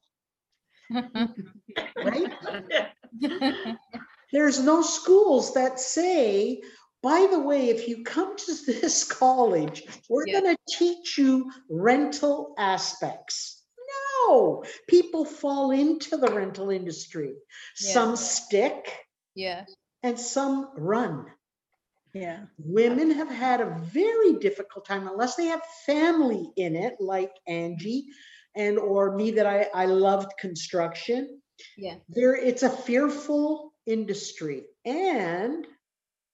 [0.90, 2.34] right?
[4.32, 6.62] There's no schools that say,
[7.02, 10.42] by the way, if you come to this college, we're Yeah.
[10.42, 13.64] going to teach you rental aspects.
[14.28, 17.36] No, people fall into the rental industry.
[17.82, 17.94] Yeah.
[17.94, 18.94] Some stick
[19.36, 19.66] yeah.
[20.04, 21.26] and some run.
[22.14, 22.40] Yeah.
[22.58, 28.06] Women have had a very difficult time unless they have family in it, like Angie
[28.56, 31.42] and or me that I, I loved construction
[31.78, 31.96] Yeah.
[32.10, 35.68] there it's a fearful industry and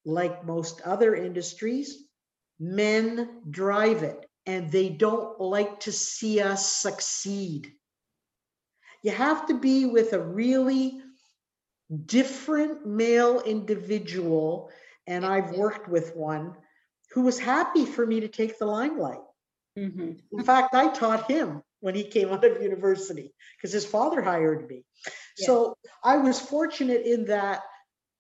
[0.06, 2.06] like most other industries
[2.60, 7.72] men drive it and they don't like to see us succeed
[9.04, 11.02] you have to be with a really
[12.06, 14.70] different male individual
[15.08, 16.54] and i've worked with one
[17.12, 19.22] who was happy for me to take the limelight
[19.78, 20.22] Mhm.
[20.32, 24.68] in fact, I taught him when he came out of university because his father hired
[24.70, 24.86] me.
[25.38, 25.46] Yeah.
[25.46, 27.64] So I was fortunate in that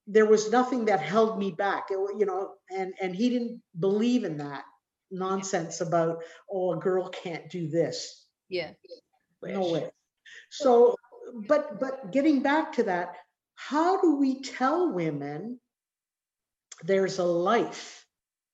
[0.06, 4.24] there was nothing that held me back, It you know, and, and he didn't believe
[4.24, 4.66] in that
[5.10, 8.28] nonsense about, oh, a girl can't do this.
[8.50, 8.74] Yeah.
[9.42, 9.90] No way.
[10.50, 10.96] So,
[11.48, 13.16] but, but getting back to that,
[13.56, 15.60] how do we tell women
[16.84, 18.06] there's a life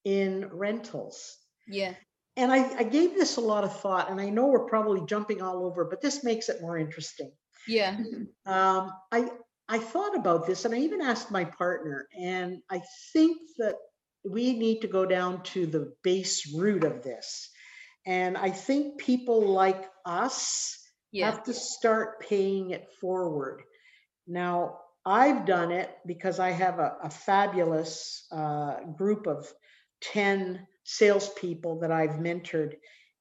[0.04, 1.38] in rentals?
[1.68, 1.96] Yeah.
[2.38, 5.42] And I, I gave this a lot of thought, and I know we're probably jumping
[5.42, 7.32] all over, but this makes it more interesting.
[7.68, 7.98] Yeah.
[8.46, 9.30] Um, I
[9.68, 12.82] I thought about this, and I even asked my partner, and I
[13.14, 13.76] think that
[14.24, 17.50] we need to go down to the base root of this.
[18.06, 20.78] And I think people like us
[21.12, 21.30] Yeah.
[21.32, 23.62] have to start paying it forward.
[24.28, 29.52] Now, I've done it because I have a, a fabulous uh, group of
[30.02, 32.74] 10 salespeople that I've mentored,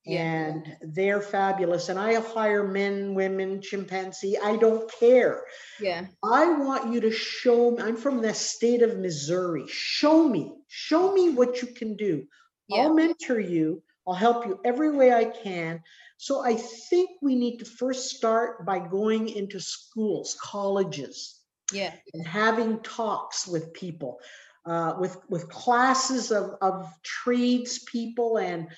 [0.04, 0.20] Yeah.
[0.22, 1.88] and they're fabulous.
[1.88, 5.42] And I'll hire men, women, chimpanzee, I don't care.
[5.80, 6.06] Yeah.
[6.24, 9.64] I want you to show me, I'm from the state of Missouri.
[9.68, 12.24] Show me, show me what you can do.
[12.68, 12.82] Yeah.
[12.82, 13.82] I'll mentor you.
[14.06, 15.82] I'll help you every way I can.
[16.16, 21.39] So I think we need to first start by going into schools, colleges,
[21.72, 21.94] Yeah.
[22.14, 24.20] and having talks with people,
[24.66, 28.68] uh, with with classes of of trades people, and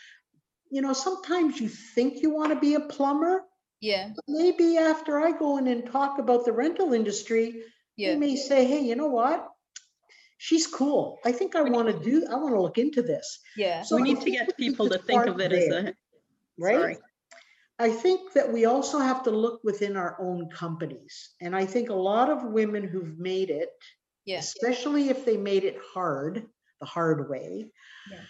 [0.70, 3.44] you know sometimes you think you want to be a plumber,
[3.80, 4.10] Yeah.
[4.14, 7.62] but maybe after I go in and talk about the rental industry,
[7.96, 8.12] Yeah.
[8.12, 9.48] you may say, hey, you know what?
[10.38, 11.18] She's cool.
[11.24, 12.26] I think I want to do.
[12.28, 13.38] I want to look into this.
[13.56, 13.82] Yeah.
[13.82, 15.94] So we need to get we need people to to think of it as a,
[16.58, 16.74] right.
[16.80, 16.96] sorry.
[17.82, 21.30] I think that we also have to look within our own companies.
[21.40, 23.70] And I think a lot of women who've made it,
[24.24, 24.38] Yeah.
[24.38, 27.72] especially if they made it hard, the hard way,
[28.08, 28.24] Yeah.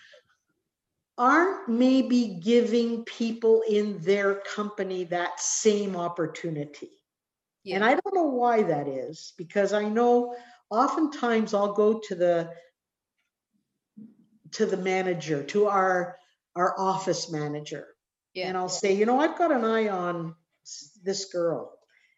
[1.19, 6.91] aren't maybe giving people in their company that same opportunity.
[7.67, 10.35] And I don't know why that is, because I know
[10.71, 12.57] oftentimes I'll go to the
[14.53, 16.19] to the manager, to our
[16.57, 17.92] our office manager,
[18.37, 20.35] and I'll say, you know, I've got an eye on
[21.03, 21.73] this girl,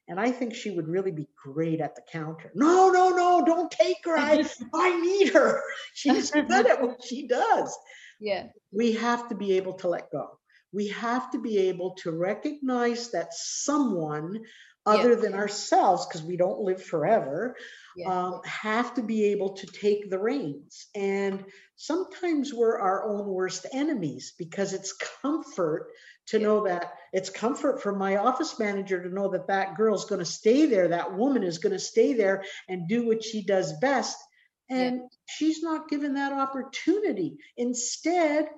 [0.09, 2.51] and I think she would really be great at the counter.
[2.55, 4.17] No, no, no, don't take her.
[4.17, 4.45] I
[4.75, 5.62] I need her.
[5.95, 7.77] She's good at what she does.
[8.21, 8.47] Yeah.
[8.73, 10.39] We have to be able to let go.
[10.73, 14.41] We have to be able to recognize that someone
[14.87, 17.57] other than ourselves, because we don't live forever,
[17.97, 18.09] Yeah.
[18.11, 20.89] um, have to be able to take the reins.
[20.95, 21.45] And
[21.76, 25.91] sometimes we're our own worst enemies because it's comfort
[26.26, 26.47] to Yeah.
[26.47, 30.24] know that it's comfort for my office manager to know that that girl's going to
[30.24, 34.18] stay there, that woman is going to stay there and do what she does best.
[34.68, 34.76] Yeah.
[34.76, 37.39] And she's not given that opportunity.
[37.57, 38.49] Instead,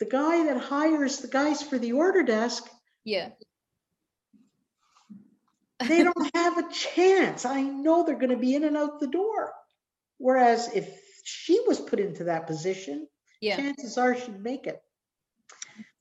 [0.00, 2.68] the guy that hires the guys for the order desk
[3.04, 3.30] Yeah.
[5.80, 7.44] They don't have a chance.
[7.44, 9.52] I know they're going to be in and out the door.
[10.18, 10.88] Whereas if
[11.24, 13.08] she was put into that position,
[13.40, 13.56] Yeah.
[13.56, 14.80] chances are she'd make it.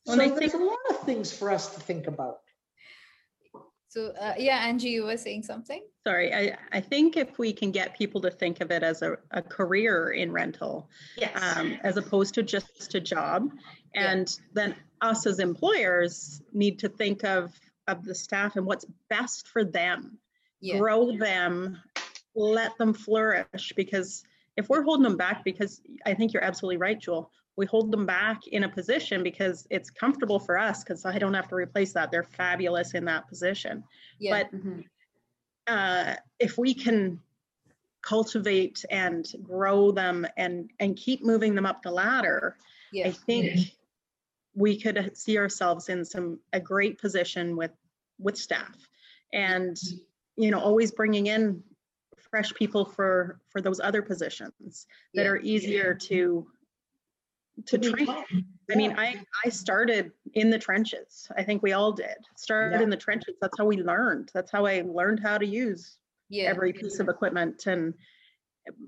[0.06, 2.38] Well, so I there's think- a lot of things for us to think about.
[3.90, 5.84] So uh, yeah, Angie, you were saying something.
[6.06, 9.18] Sorry, I, I think if we can get people to think of it as a,
[9.32, 11.32] a career in rental, Yes.
[11.58, 13.52] um, as opposed to just a job.
[13.94, 14.12] Yeah.
[14.12, 17.54] And then us as employers need to think of,
[17.88, 20.18] of the staff and what's best for them.
[20.62, 20.78] Yeah.
[20.78, 21.78] Grow them,
[22.36, 24.24] let them flourish because
[24.56, 28.06] if we're holding them back, because I think you're absolutely right, Jewel, we hold them
[28.06, 31.94] back in a position because it's comfortable for us because I don't have to replace
[31.94, 32.12] that.
[32.12, 33.84] They're fabulous in that position.
[34.20, 34.44] Yeah.
[34.44, 34.86] But Mhm.
[35.68, 37.20] uh, if we can
[38.02, 42.58] cultivate and grow them and and keep moving them up the ladder,
[42.92, 43.08] yeah.
[43.08, 43.76] I think
[44.56, 47.72] we could see ourselves in some a great position with
[48.20, 48.76] with staff,
[49.34, 49.78] and
[50.36, 51.64] you know always bringing in
[52.18, 55.30] fresh people for for those other positions that Yeah.
[55.30, 56.48] are easier to
[57.66, 58.08] to train.
[58.72, 61.28] I mean, I I started in the trenches.
[61.38, 62.18] I think we all did.
[62.36, 62.84] Started Yeah.
[62.84, 63.36] in the trenches.
[63.42, 64.32] That's how we learned.
[64.34, 65.98] That's how I learned how to use
[66.30, 66.46] Yeah.
[66.46, 67.68] every piece of equipment.
[67.68, 67.94] And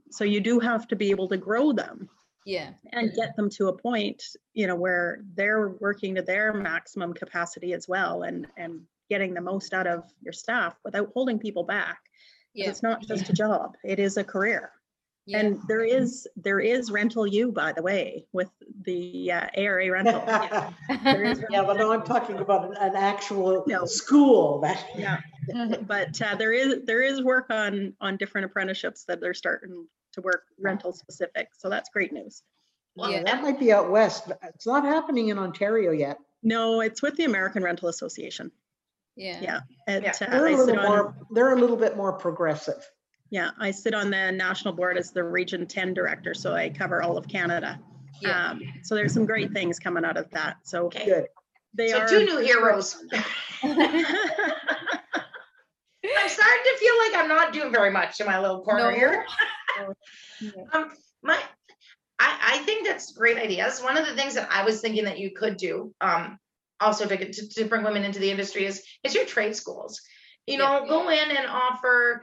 [0.09, 2.09] so you do have to be able to grow them
[2.45, 2.71] Yeah.
[2.93, 4.23] and get them to a point,
[4.53, 9.41] you know, where they're working to their maximum capacity as well and and getting the
[9.41, 11.99] most out of your staff without holding people back
[12.53, 12.69] Yeah.
[12.69, 13.75] It's not just a job.
[13.83, 14.71] It is a career.
[15.27, 15.39] Yeah.
[15.39, 18.49] And there is there is rental you, by the way, with
[18.83, 20.23] the uh, ARA rental.
[20.27, 20.71] Yeah.
[21.03, 23.85] There is yeah, but no, I'm talking about an, an actual No.
[23.85, 24.85] school that.
[24.95, 25.19] Yeah.
[25.87, 30.21] But uh, there is there is work on on different apprenticeships that they're starting to
[30.21, 31.49] work rental specific.
[31.57, 32.41] So that's great news.
[32.95, 33.23] Wow, Yeah.
[33.23, 34.31] That might be out west.
[34.43, 36.17] It's not happening in Ontario yet.
[36.43, 38.51] No, it's with the American Rental Association.
[39.15, 39.39] yeah.
[39.41, 39.59] Yeah.
[39.87, 40.11] It, Yeah.
[40.27, 42.87] uh, They're I a sit little on, more, they're a little bit more progressive.
[43.29, 47.01] yeah, I sit on the national board as the Region 10 director, so I cover
[47.01, 47.79] all of Canada.
[48.21, 48.51] Yeah.
[48.51, 50.57] Um, so there's some great things coming out of that.
[50.63, 51.05] So Okay.
[51.05, 51.25] Good.
[51.73, 52.07] they So are.
[52.07, 52.95] two new heroes.
[53.63, 53.75] I'm
[56.29, 58.95] starting to feel like I'm not doing very much in my little corner No.
[58.95, 59.25] here.
[60.41, 60.51] Yeah.
[60.73, 60.91] Um,
[61.23, 61.39] my,
[62.19, 63.81] I, I think that's great ideas.
[63.81, 66.37] One of the things that I was thinking that you could do, um,
[66.79, 70.01] also to, get- to, to bring women into the industry is, is your trade schools.
[70.47, 72.21] You know, go in and offer,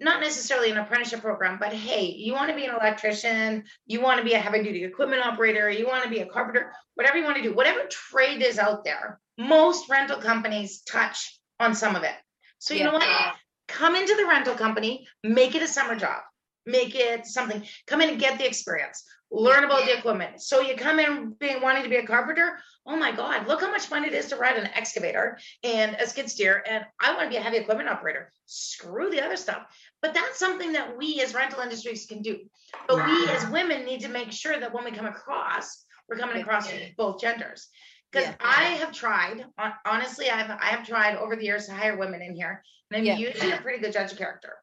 [0.00, 4.18] not necessarily an apprenticeship program, but hey, you want to be an electrician, you want
[4.18, 7.24] to be a heavy duty equipment operator, you want to be a carpenter, whatever you
[7.24, 12.02] want to do, whatever trade is out there, most rental companies touch on some of
[12.02, 12.14] it.
[12.58, 12.86] So you Yeah.
[12.86, 13.34] know what?
[13.68, 16.20] Come into the rental company, make it a summer job
[16.66, 17.64] make it something.
[17.86, 19.04] Come in and get the experience.
[19.30, 20.42] Learn about the equipment.
[20.42, 23.70] So you come in being wanting to be a carpenter oh my god look how
[23.70, 27.24] much fun it is to ride an excavator and a skid steer and i want
[27.24, 28.32] to be a heavy equipment operator.
[28.46, 29.62] Screw the other stuff.
[30.02, 32.40] But that's something that we as rental industries can do.
[32.86, 36.42] But we as women need to make sure that when we come across we're coming
[36.42, 37.68] across both genders.
[38.10, 38.34] Because Yeah.
[38.40, 39.46] I have tried,
[39.86, 43.04] honestly, I've I have tried over the years to hire women in here, and I'm
[43.04, 43.16] Yeah.
[43.16, 44.58] usually a pretty good judge of character.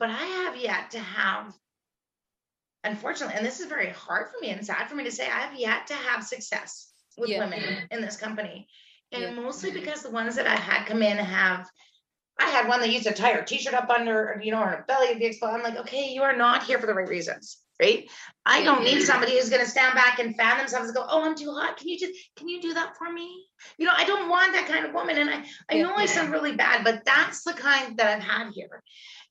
[0.00, 1.54] But I have yet to have,
[2.82, 5.40] unfortunately, and this is very hard for me and sad for me to say, I
[5.40, 7.40] have yet to have success with Yeah.
[7.40, 8.66] women in this company.
[9.12, 9.30] And Yeah.
[9.32, 11.70] mostly because the ones that I had come in have
[12.38, 15.14] I had one that used to tie her t-shirt up under, you know, her belly
[15.16, 15.56] be exposed.
[15.56, 18.08] I'm like, okay, you are not here for the right reasons, right?
[18.46, 21.34] I don't need somebody who's gonna stand back and fan themselves and go, oh, I'm
[21.34, 21.76] too hot.
[21.76, 23.44] Can you just, can you do that for me?
[23.76, 25.18] You know, I don't want that kind of woman.
[25.18, 25.82] And I, I Yeah.
[25.82, 28.82] know I sound really bad, but that's the kind that I've had here.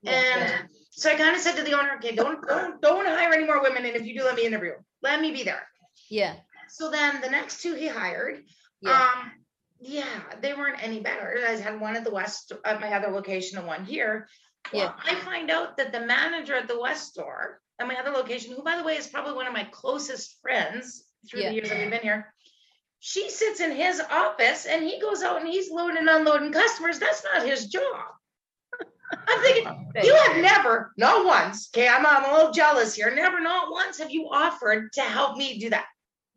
[0.06, 3.46] And so I kind of said to the owner, okay, don't, don't, don't hire any
[3.46, 3.86] more women.
[3.86, 4.74] And if you do, let me interview.
[5.02, 5.68] Let me be there.
[6.10, 6.36] Yeah.
[6.70, 8.44] So then the next two he hired,
[8.82, 8.92] Yeah.
[8.92, 9.32] um,
[9.82, 11.40] yeah, they weren't any better.
[11.48, 14.28] I had one at the west, at my other location and one here.
[14.74, 18.54] Well, I find out that the manager at the west store at my other location,
[18.54, 21.50] who by the way is probably one of my closest friends through Yeah.
[21.50, 22.34] the years that we've been here,
[23.00, 27.00] she sits in his office and he goes out and he's loading and unloading customers.
[27.00, 28.06] That's not his job.
[29.28, 33.40] I'm thinking, you have never, not once, okay, I'm, I'm a little jealous here, never,
[33.40, 35.86] not once have you offered to help me do that.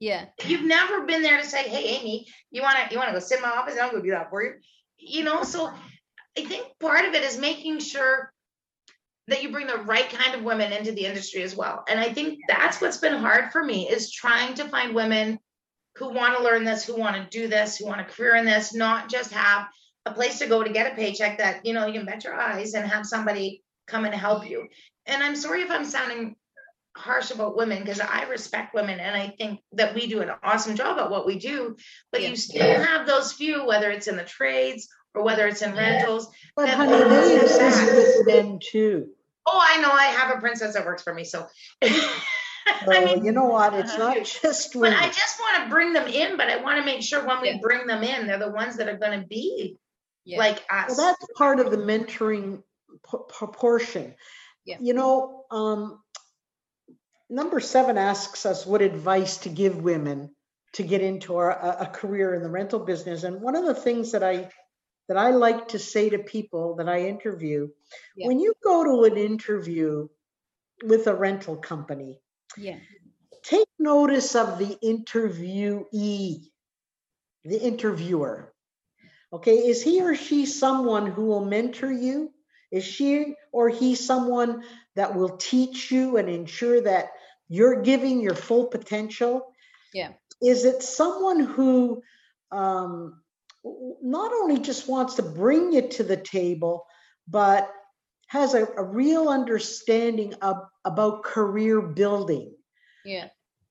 [0.03, 0.25] Yeah.
[0.45, 3.21] You've never been there to say, "Hey, Amy, you want to you want to go
[3.21, 3.79] sit in my office?
[3.81, 4.55] I'll go do that for you."
[4.99, 5.73] You know, so
[6.37, 8.33] I think part of it is making sure
[9.29, 11.85] that you bring the right kind of women into the industry as well.
[11.89, 15.39] And I think that's what's been hard for me is trying to find women
[15.95, 18.45] who want to learn this, who want to do this, who want a career in
[18.45, 19.69] this, not just have
[20.07, 22.35] a place to go to get a paycheck that you know you can bet your
[22.35, 24.69] eyes and have somebody come and help you.
[25.07, 26.37] And I'm sorry if I'm sounding
[26.97, 30.77] harsh about women because I respect women and I think that we do an awesome
[30.77, 31.77] job at what we do.
[32.11, 32.29] But Yeah.
[32.31, 36.29] you still have those few, whether it's in the trades or whether it's in rentals.
[36.55, 39.09] But that- honey, they exist with men too.
[39.47, 41.25] Oh, I know I have a princess that works for me.
[41.25, 41.47] So
[41.83, 43.75] I mean, you know what?
[43.75, 44.15] It's uh-huh.
[44.15, 44.93] not just but.
[44.93, 47.51] I just want to bring them in, but I want to make sure when we
[47.51, 47.59] Yeah.
[47.61, 49.79] bring them in, they're the ones that are going to be
[50.25, 50.39] Yeah.
[50.39, 52.63] like Well, that's part of the mentoring
[53.11, 54.15] p- proportion.
[54.65, 54.79] Yeah.
[54.81, 56.01] You know, um,
[57.29, 60.35] number seven asks us what advice to give women
[60.75, 63.25] to get into our, a, a career in the rental business.
[63.25, 64.49] And one of the things that I
[65.09, 67.69] that I like to say to people that I interview,
[68.17, 68.29] Yeah.
[68.29, 70.09] when you go to an interview
[70.85, 72.21] with a rental company,
[72.57, 72.79] Yeah.
[73.43, 76.51] take notice of the interviewee,
[77.45, 78.52] the interviewer.
[79.33, 82.33] Okay, is he or she someone who will mentor you?
[82.71, 84.65] Is she or he someone
[84.95, 87.11] that will teach you and ensure that
[87.49, 89.53] you're giving your full potential?
[89.95, 90.13] Yeah.
[90.43, 92.03] Is it someone who
[92.51, 93.23] um,
[94.03, 96.85] not only just wants to bring you to the table,
[97.29, 97.71] but
[98.29, 102.55] has a, a real understanding of, about career building?
[103.05, 103.29] Yeah.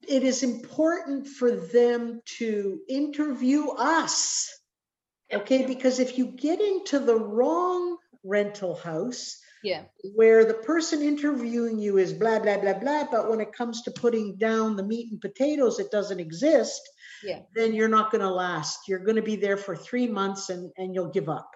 [0.07, 4.49] it is important for them to interview us.
[5.33, 9.85] Okay, because if you get into the wrong rental house Yeah.
[10.15, 13.91] where the person interviewing you is blah, blah, blah, blah, but when it comes to
[13.91, 16.81] putting down the meat and potatoes, it doesn't exist,
[17.23, 17.41] Yeah.
[17.53, 18.87] then you're not going to last.
[18.87, 21.49] You're going to be there for three months and, and you'll give up.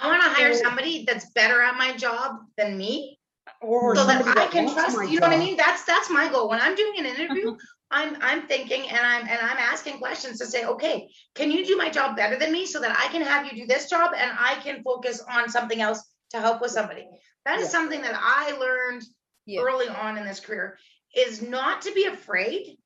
[0.00, 3.19] I want to hire somebody that's better at my job than me
[3.60, 4.96] Or, so that I can trust.
[5.10, 5.56] You know what I mean?
[5.56, 6.48] That's that's my goal.
[6.48, 7.56] When I'm doing an interview,
[7.90, 11.76] I'm I'm thinking and I'm and I'm asking questions to say, okay, can you do
[11.76, 14.30] my job better than me so that I can have you do this job and
[14.38, 17.06] I can focus on something else to help with somebody.
[17.44, 17.70] That is Yeah.
[17.70, 19.02] something that I learned
[19.46, 19.60] Yeah.
[19.62, 20.78] early on in this career
[21.14, 22.78] is not to be afraid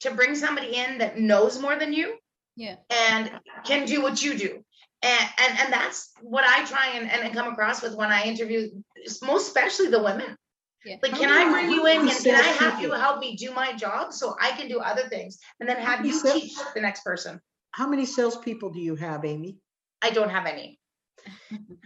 [0.00, 2.16] to bring somebody in that knows more than you
[2.56, 2.76] Yeah.
[2.90, 4.64] and can do what you do.
[5.02, 8.70] And, and and that's what I try and, and come across with when I interview
[9.22, 10.36] most especially the women.
[10.84, 10.96] Yeah.
[11.02, 13.72] Like, can I bring you in and can I have you help me do my
[13.72, 17.40] job so I can do other things and then have you teach the next person?
[17.70, 19.58] How many salespeople do you have, Amy?
[20.02, 20.78] I don't have any.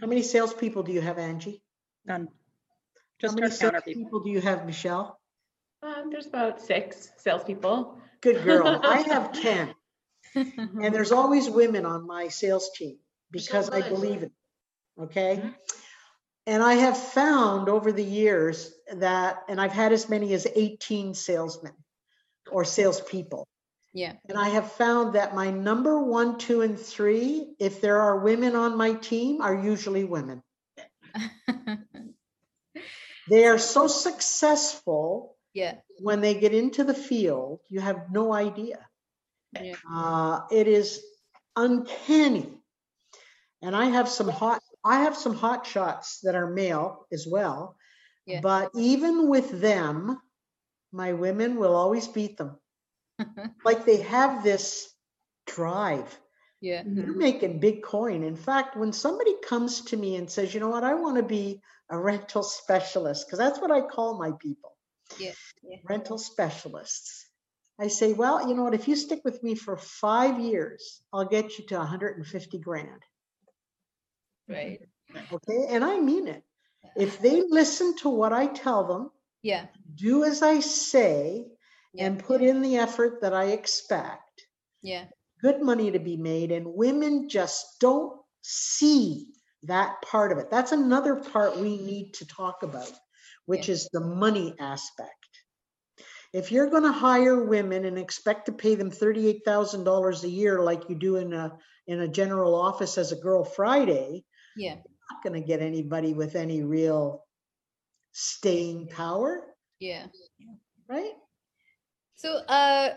[0.01, 1.61] How many salespeople do you have, Angie?
[2.05, 2.27] None.
[3.21, 4.01] How many our counter people.
[4.01, 5.19] salespeople do you have, Michelle?
[5.83, 7.99] Um, there's about six salespeople.
[8.21, 8.79] Good girl.
[8.83, 9.73] I have 10.
[10.35, 12.97] And there's always women on my sales team
[13.31, 13.89] because I good.
[13.89, 14.31] believe it.
[14.99, 15.41] Okay.
[15.43, 15.55] Mhm.
[16.47, 21.13] And I have found over the years that, and I've had as many as 18
[21.13, 21.73] salesmen
[22.49, 23.45] or salespeople.
[23.93, 24.13] Yeah.
[24.27, 28.55] And I have found that my number one, two, and three, if there are women
[28.55, 30.41] on my team, are usually women.
[33.29, 35.75] They are so successful yeah.
[35.99, 38.79] when they get into the field, you have no idea.
[39.59, 39.73] Yeah.
[39.91, 41.01] Uh, it is
[41.55, 42.49] uncanny.
[43.61, 47.75] And I have some hot, I have some hot shots that are male as well.
[48.25, 48.39] Yeah.
[48.41, 50.19] But even with them,
[50.91, 52.57] my women will always beat them.
[53.65, 54.87] like they have this
[55.45, 56.09] drive.
[56.61, 56.83] yeah.
[56.85, 58.23] They're making big coin.
[58.23, 61.23] In fact, when somebody comes to me and says, you know what, I want to
[61.23, 64.77] be a rental specialist, because that's what I call my people
[65.19, 65.31] Yeah,
[65.63, 65.77] yeah.
[65.89, 67.25] rental specialists.
[67.79, 71.25] I say, well, you know what, if you stick with me for five years, I'll
[71.29, 73.01] get you to 150 grand.
[74.47, 74.79] Right.
[75.31, 75.67] Okay.
[75.69, 76.43] And I mean it.
[76.95, 79.67] If they listen to what I tell them, Yeah.
[79.95, 81.47] do as I say,
[81.93, 82.07] Yeah.
[82.07, 84.47] and put in the effort that I expect,
[84.81, 85.05] Yeah.
[85.41, 86.51] good money to be made.
[86.51, 89.33] And women just don't see
[89.63, 90.49] that part of it.
[90.49, 92.91] That's another part we need to talk about,
[93.45, 95.11] which is the money aspect.
[96.33, 100.89] If you're going to hire women and expect to pay them $38,000 a year like
[100.89, 104.25] you do in a in a general office as a girl Friday,
[104.57, 104.75] Yeah.
[104.75, 107.25] not going to get anybody with any real
[108.11, 109.43] staying power,
[109.79, 110.07] Yeah.
[110.89, 111.13] right?
[112.15, 112.95] So uh,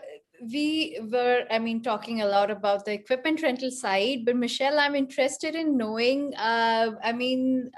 [0.51, 4.95] we were, I mean, talking a lot about the equipment rental side, but Michelle, I'm
[4.95, 7.69] interested in knowing, uh, I mean,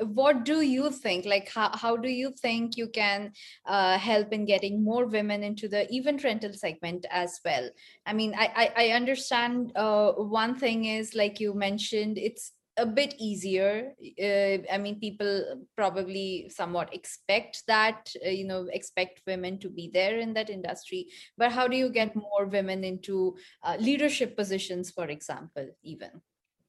[0.00, 1.26] uh, what do you think?
[1.26, 3.32] Like, how, how do you think you can
[3.66, 7.68] uh, help in getting more women into the event rental segment as well?
[8.06, 12.86] I mean, I, I, I understand uh, one thing is, like you mentioned, it's a
[12.86, 19.58] bit easier uh, i mean people probably somewhat expect that uh, you know expect women
[19.58, 21.06] to be there in that industry
[21.38, 26.10] but how do you get more women into uh, leadership positions for example even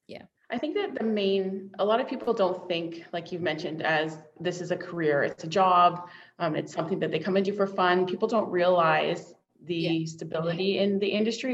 [0.08, 0.26] Yeah.
[0.54, 4.20] I think that the main, a lot of people don't think, like you've mentioned, as
[4.40, 7.54] this is a career, it's a job, um, it's something that they come and do
[7.54, 8.06] for fun.
[8.06, 9.34] People don't realize
[9.64, 10.06] the Yeah.
[10.06, 11.54] stability in the industry.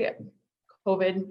[0.87, 1.27] COVID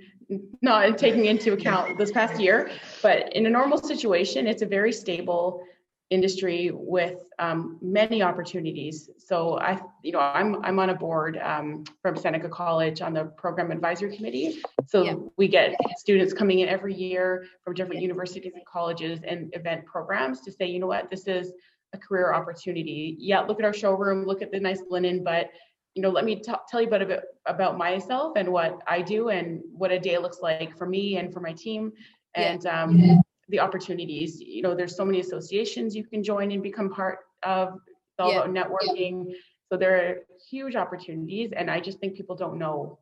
[0.63, 2.71] not taking into account this past year,
[3.03, 5.63] but in a normal situation, it's a very stable
[6.11, 9.11] industry with um, many opportunities.
[9.19, 13.25] So I, you know, I'm I'm on a board um, from Seneca College on the
[13.25, 14.61] program advisory committee.
[14.89, 15.15] So Yeah.
[15.37, 20.41] we get students coming in every year from different universities and colleges and event programs
[20.43, 21.53] to say, you know what, this is
[21.93, 23.17] a career opportunity.
[23.19, 25.51] Yeah, look at our showroom, look at the nice linen, but
[25.95, 29.03] you know, let me t- tell you about a bit about myself and what I
[29.03, 31.93] do and what a day looks like for me and for my team
[32.37, 32.53] Yeah.
[32.53, 34.41] and um, the opportunities.
[34.41, 37.75] You know, there's so many associations you can join and become part of.
[37.87, 38.43] It's all Yeah.
[38.45, 39.35] about networking.
[39.69, 40.15] So there are
[40.49, 42.99] huge opportunities, and I just think people don't know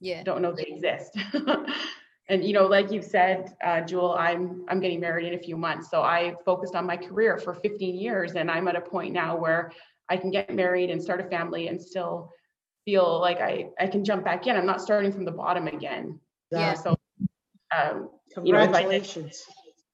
[0.00, 1.16] yeah don't know they exist.
[2.28, 5.56] and you know, like you've said, uh, Jewel, I'm I'm getting married in a few
[5.56, 9.12] months, so I focused on my career for 15 years, and I'm at a point
[9.12, 9.72] now where
[10.08, 12.32] I can get married and start a family and still
[12.84, 14.56] feel like I I can jump back in.
[14.56, 16.18] I'm not starting from the bottom again.
[16.50, 16.74] Yeah.
[16.74, 16.96] So,
[17.76, 18.10] um,
[18.42, 19.44] you know, I Congratulations.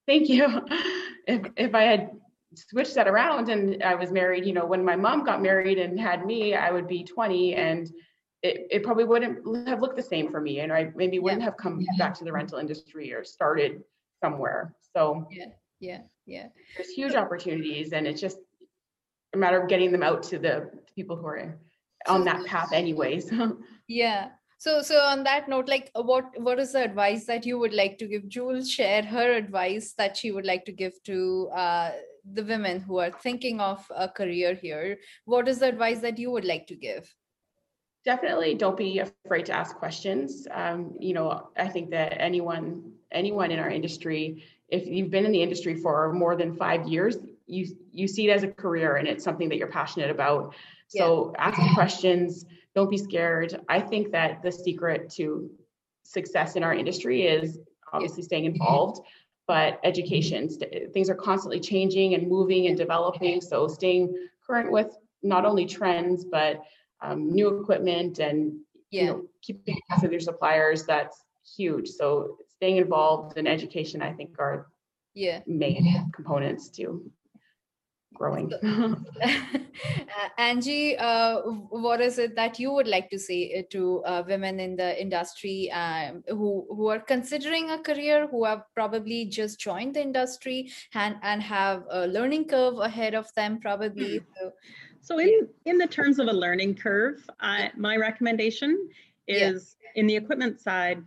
[0.07, 0.47] Thank you.
[1.27, 2.11] If if I had
[2.55, 5.99] switched that around and I was married, you know, when my mom got married and
[5.99, 7.91] had me, I would be 20 and
[8.43, 10.61] it, it probably wouldn't have looked the same for me.
[10.61, 13.83] And I maybe wouldn't have come back to the rental industry or started
[14.23, 14.75] somewhere.
[14.95, 15.47] So yeah,
[15.81, 16.47] yeah yeah
[16.77, 18.39] there's huge opportunities and it's just
[19.35, 21.59] a matter of getting them out to the people who are
[22.07, 23.33] on that path anyways.
[23.89, 24.31] yeah.
[24.59, 27.75] So so on that note like uh, what what is the advice that you would
[27.75, 28.29] like to give?
[28.29, 31.91] Jules share her advice that she would like to give to uh,
[32.33, 34.99] the women who are thinking of a career here.
[35.25, 37.13] What is the advice that you would like to give?
[38.05, 40.47] Definitely don't be afraid to ask questions.
[40.51, 45.33] Um, you know i think that anyone anyone in our industry if you've been in
[45.33, 47.17] the industry for more than five years
[47.47, 50.55] you you see it as a career and it's something that you're passionate about.
[50.89, 52.47] So ask questions.
[52.75, 53.61] Don't be scared.
[53.69, 55.51] I think that the secret to
[56.05, 57.59] success in our industry is
[57.93, 59.01] obviously staying involved
[59.47, 63.41] but education st- things are constantly changing and moving and developing.
[63.41, 64.15] So staying
[64.47, 66.63] current with not only trends but
[67.03, 68.59] um, new equipment and
[68.91, 71.25] you know keeping up with your suppliers that's
[71.57, 71.89] huge.
[71.89, 74.69] So staying involved in education i think are
[75.15, 75.41] yeah.
[75.47, 77.11] main components to
[78.15, 78.51] growing
[80.17, 81.41] Uh, Angie, uh,
[81.85, 85.01] what is it that you would like to say uh, to uh, women in the
[85.01, 90.71] industry um, who who are considering a career, who have probably just joined the industry
[90.95, 94.21] and and have a learning curve ahead of them, probably?
[94.39, 94.53] So,
[95.01, 98.89] So in, in the terms of a learning curve, I, my recommendation
[99.27, 99.51] Yeah.
[99.51, 101.03] is in the equipment side,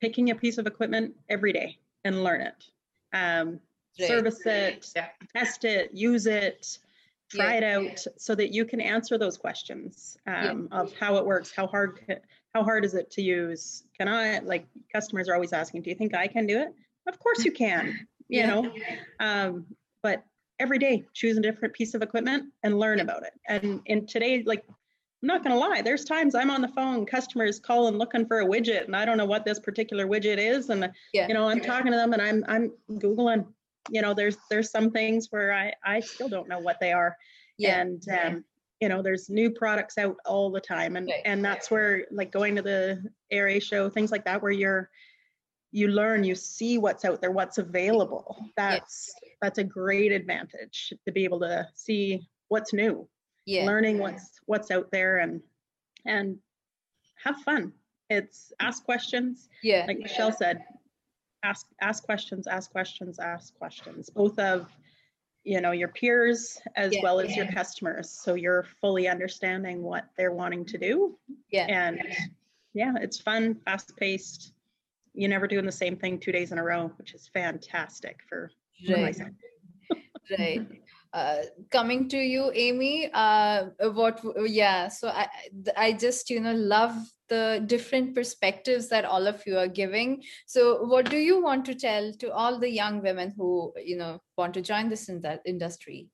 [0.00, 2.64] picking a piece of equipment every day and learn it.
[3.12, 3.60] Um,
[4.06, 5.08] Service it, Yeah.
[5.36, 6.78] test it, use it,
[7.30, 7.58] try Yeah.
[7.58, 10.50] it out so that you can answer those questions Yeah.
[10.50, 12.00] um, of how it works, how hard,
[12.54, 13.84] how hard is it to use?
[13.98, 16.72] Can I, like customers are always asking, do you think I can do it?
[17.06, 17.86] Of course you can,
[18.28, 18.46] you Yeah.
[18.46, 18.74] know?
[19.20, 19.66] Um,
[20.02, 20.24] but
[20.58, 23.04] every day choose a different piece of equipment and learn Yeah.
[23.04, 24.64] about it and in today like
[25.22, 25.82] I'm not going to lie.
[25.82, 29.18] There's times I'm on the phone, customers calling looking for a widget, and I don't
[29.18, 31.28] know what this particular widget is, and Yeah.
[31.28, 33.46] you know I'm talking to them, and I'm I'm googling.
[33.88, 37.16] You know, there's there's some things where I I still don't know what they are,
[37.56, 37.80] Yeah.
[37.80, 38.44] and um,
[38.80, 41.22] you know there's new products out all the time, and Right.
[41.24, 43.02] and that's where like going to the
[43.32, 44.90] ARA show, things like that, where you're
[45.72, 48.44] you learn, you see what's out there, what's available.
[48.56, 53.08] That's that's a great advantage to be able to see what's new
[53.46, 53.64] Yeah.
[53.64, 55.40] learning what's what's out there and
[56.04, 56.38] and
[57.22, 57.72] have fun
[58.08, 59.84] it's ask questions Yeah.
[59.86, 60.64] like michelle said
[61.42, 64.68] ask ask questions ask questions ask questions both of
[65.44, 67.00] you know your peers as Yeah.
[67.02, 71.18] well as your customers so you're fully understanding what they're wanting to do
[71.50, 71.66] Yeah.
[71.68, 72.02] and
[72.74, 74.52] yeah it's fun fast paced
[75.14, 78.50] you're never doing the same thing two days in a row which is fantastic for
[78.86, 79.16] for Right.
[80.38, 80.66] right
[81.12, 85.28] uh, coming to you amy uh, what yeah so I,
[85.76, 86.94] I just you know love
[87.28, 91.74] the different perspectives that all of you are giving so what do you want to
[91.74, 95.42] tell to all the young women who you know want to join this in that
[95.44, 96.08] industry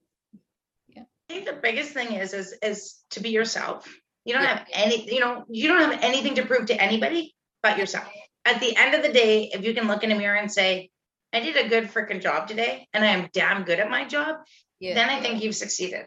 [1.29, 3.93] I think the biggest thing is is is to be yourself.
[4.25, 4.59] You don't Yeah.
[4.59, 8.07] have any, you know, you don't have anything to prove to anybody but yourself.
[8.45, 10.91] At the end of the day, if you can look in a mirror and say,
[11.33, 14.37] I did a good freaking job today and I am damn good at my job,
[14.81, 16.07] yeah then I think you've succeeded.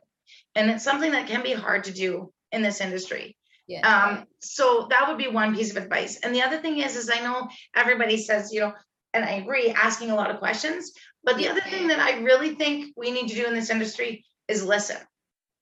[0.56, 3.38] And it's something that can be hard to do in this industry.
[3.68, 6.20] yeah Um, so that would be one piece of advice.
[6.24, 8.74] And the other thing is, is I know everybody says, you know,
[9.14, 10.92] and I agree, asking a lot of questions.
[11.24, 14.26] But the other thing that I really think we need to do in this industry
[14.48, 14.98] is listen.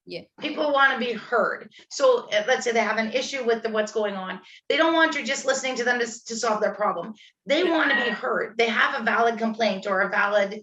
[0.05, 0.21] Yeah.
[0.39, 1.69] People want to be heard.
[1.89, 4.39] So uh, let's say they have an issue with the, what's going on.
[4.69, 7.13] They don't want you just listening to them to, to solve their problem.
[7.45, 8.57] They want to be heard.
[8.57, 10.61] They have a valid complaint or a valid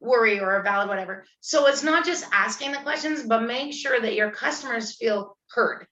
[0.00, 1.24] worry or a valid whatever.
[1.40, 5.86] So it's not just asking the questions, but make sure that your customers feel heard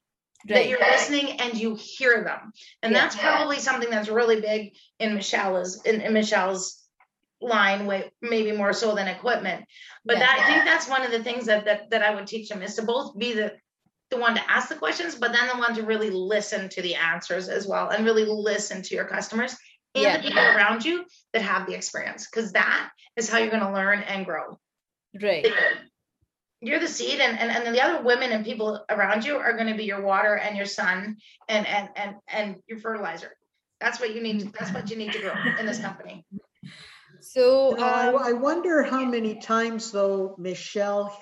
[0.48, 2.52] that you're listening and you hear them.
[2.82, 3.00] And Yeah.
[3.00, 6.82] that's probably something that's really big in Michelle's in, in Michelle's
[7.40, 9.64] line way maybe more so than equipment.
[10.04, 10.26] But Yeah.
[10.26, 12.62] that I think that's one of the things that that that I would teach them
[12.62, 13.54] is to both be the
[14.10, 16.94] the one to ask the questions, but then the one to really listen to the
[16.94, 19.56] answers as well and really listen to your customers
[19.96, 20.16] and Yeah.
[20.18, 23.72] the people around you that have the experience because that is how you're going to
[23.72, 24.58] learn and grow
[25.20, 25.46] right
[26.60, 29.68] you're the seed and, and and the other women and people around you are going
[29.68, 31.16] to be your water and your sun
[31.48, 33.30] and and and and your fertilizer
[33.80, 36.24] that's what you need to, that's what you need to grow in this company
[37.20, 41.16] so You know, I, um, I wonder how many times though Michelle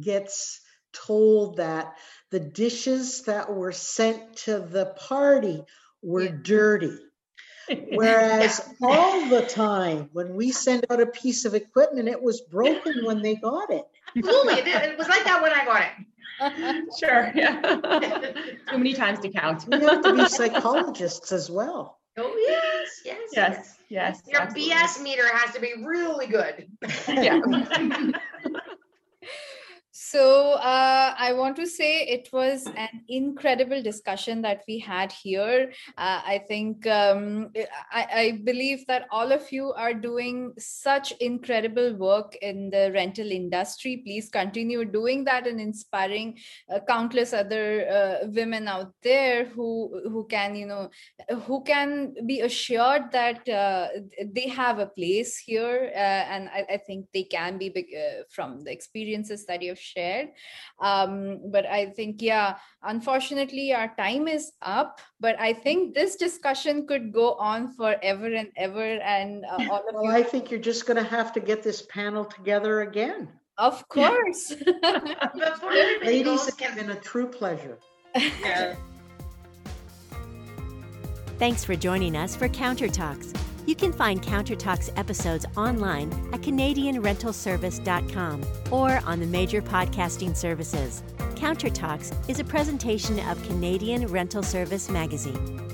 [0.00, 0.60] gets
[0.92, 1.94] told that
[2.30, 5.62] the dishes that were sent to the party
[6.02, 6.36] were Yeah.
[6.42, 6.98] dirty.
[7.94, 13.04] Whereas all the time when we send out a piece of equipment, it was broken
[13.04, 13.84] when they got it.
[14.16, 15.92] absolutely it, it was like that when i got it
[17.00, 17.32] Sure.
[17.34, 17.60] Yeah.
[18.70, 19.66] Too many times to count.
[19.66, 21.98] We have to be psychologists as well.
[22.16, 23.74] oh yes yes Yes.
[23.90, 24.22] Yes.
[24.26, 24.72] your absolutely.
[24.74, 26.68] bs meter has to be really good
[27.08, 27.40] Yeah.
[30.10, 35.70] So uh, I want to say it was an incredible discussion that we had here.
[35.98, 37.50] Uh, I think um,
[37.92, 43.30] I, I believe that all of you are doing such incredible work in the rental
[43.30, 44.00] industry.
[44.02, 46.38] Please continue doing that and inspiring
[46.72, 50.88] uh, countless other uh, women out there who who can you know
[51.44, 53.88] who can be assured that uh,
[54.24, 57.68] they have a place here, uh, and I, I think they can be
[58.30, 59.97] from the experiences that you've shared.
[60.80, 65.00] Um, but I think, yeah, unfortunately, our time is up.
[65.20, 69.94] But I think this discussion could go on forever and ever, and uh, all of
[69.94, 73.28] Well, you, I think you're just going to have to get this panel together again.
[73.58, 74.54] of course.
[74.54, 75.72] before
[76.04, 77.78] Ladies, it's been a true pleasure.
[78.14, 78.76] Yeah.
[81.38, 83.32] Thanks for joining us for Counter Talks.
[83.68, 91.02] You can find Countertalks episodes online at CanadianRentalService.com or on the major podcasting services.
[91.34, 95.67] Countertalks is a presentation of Canadian Rental Service Magazine.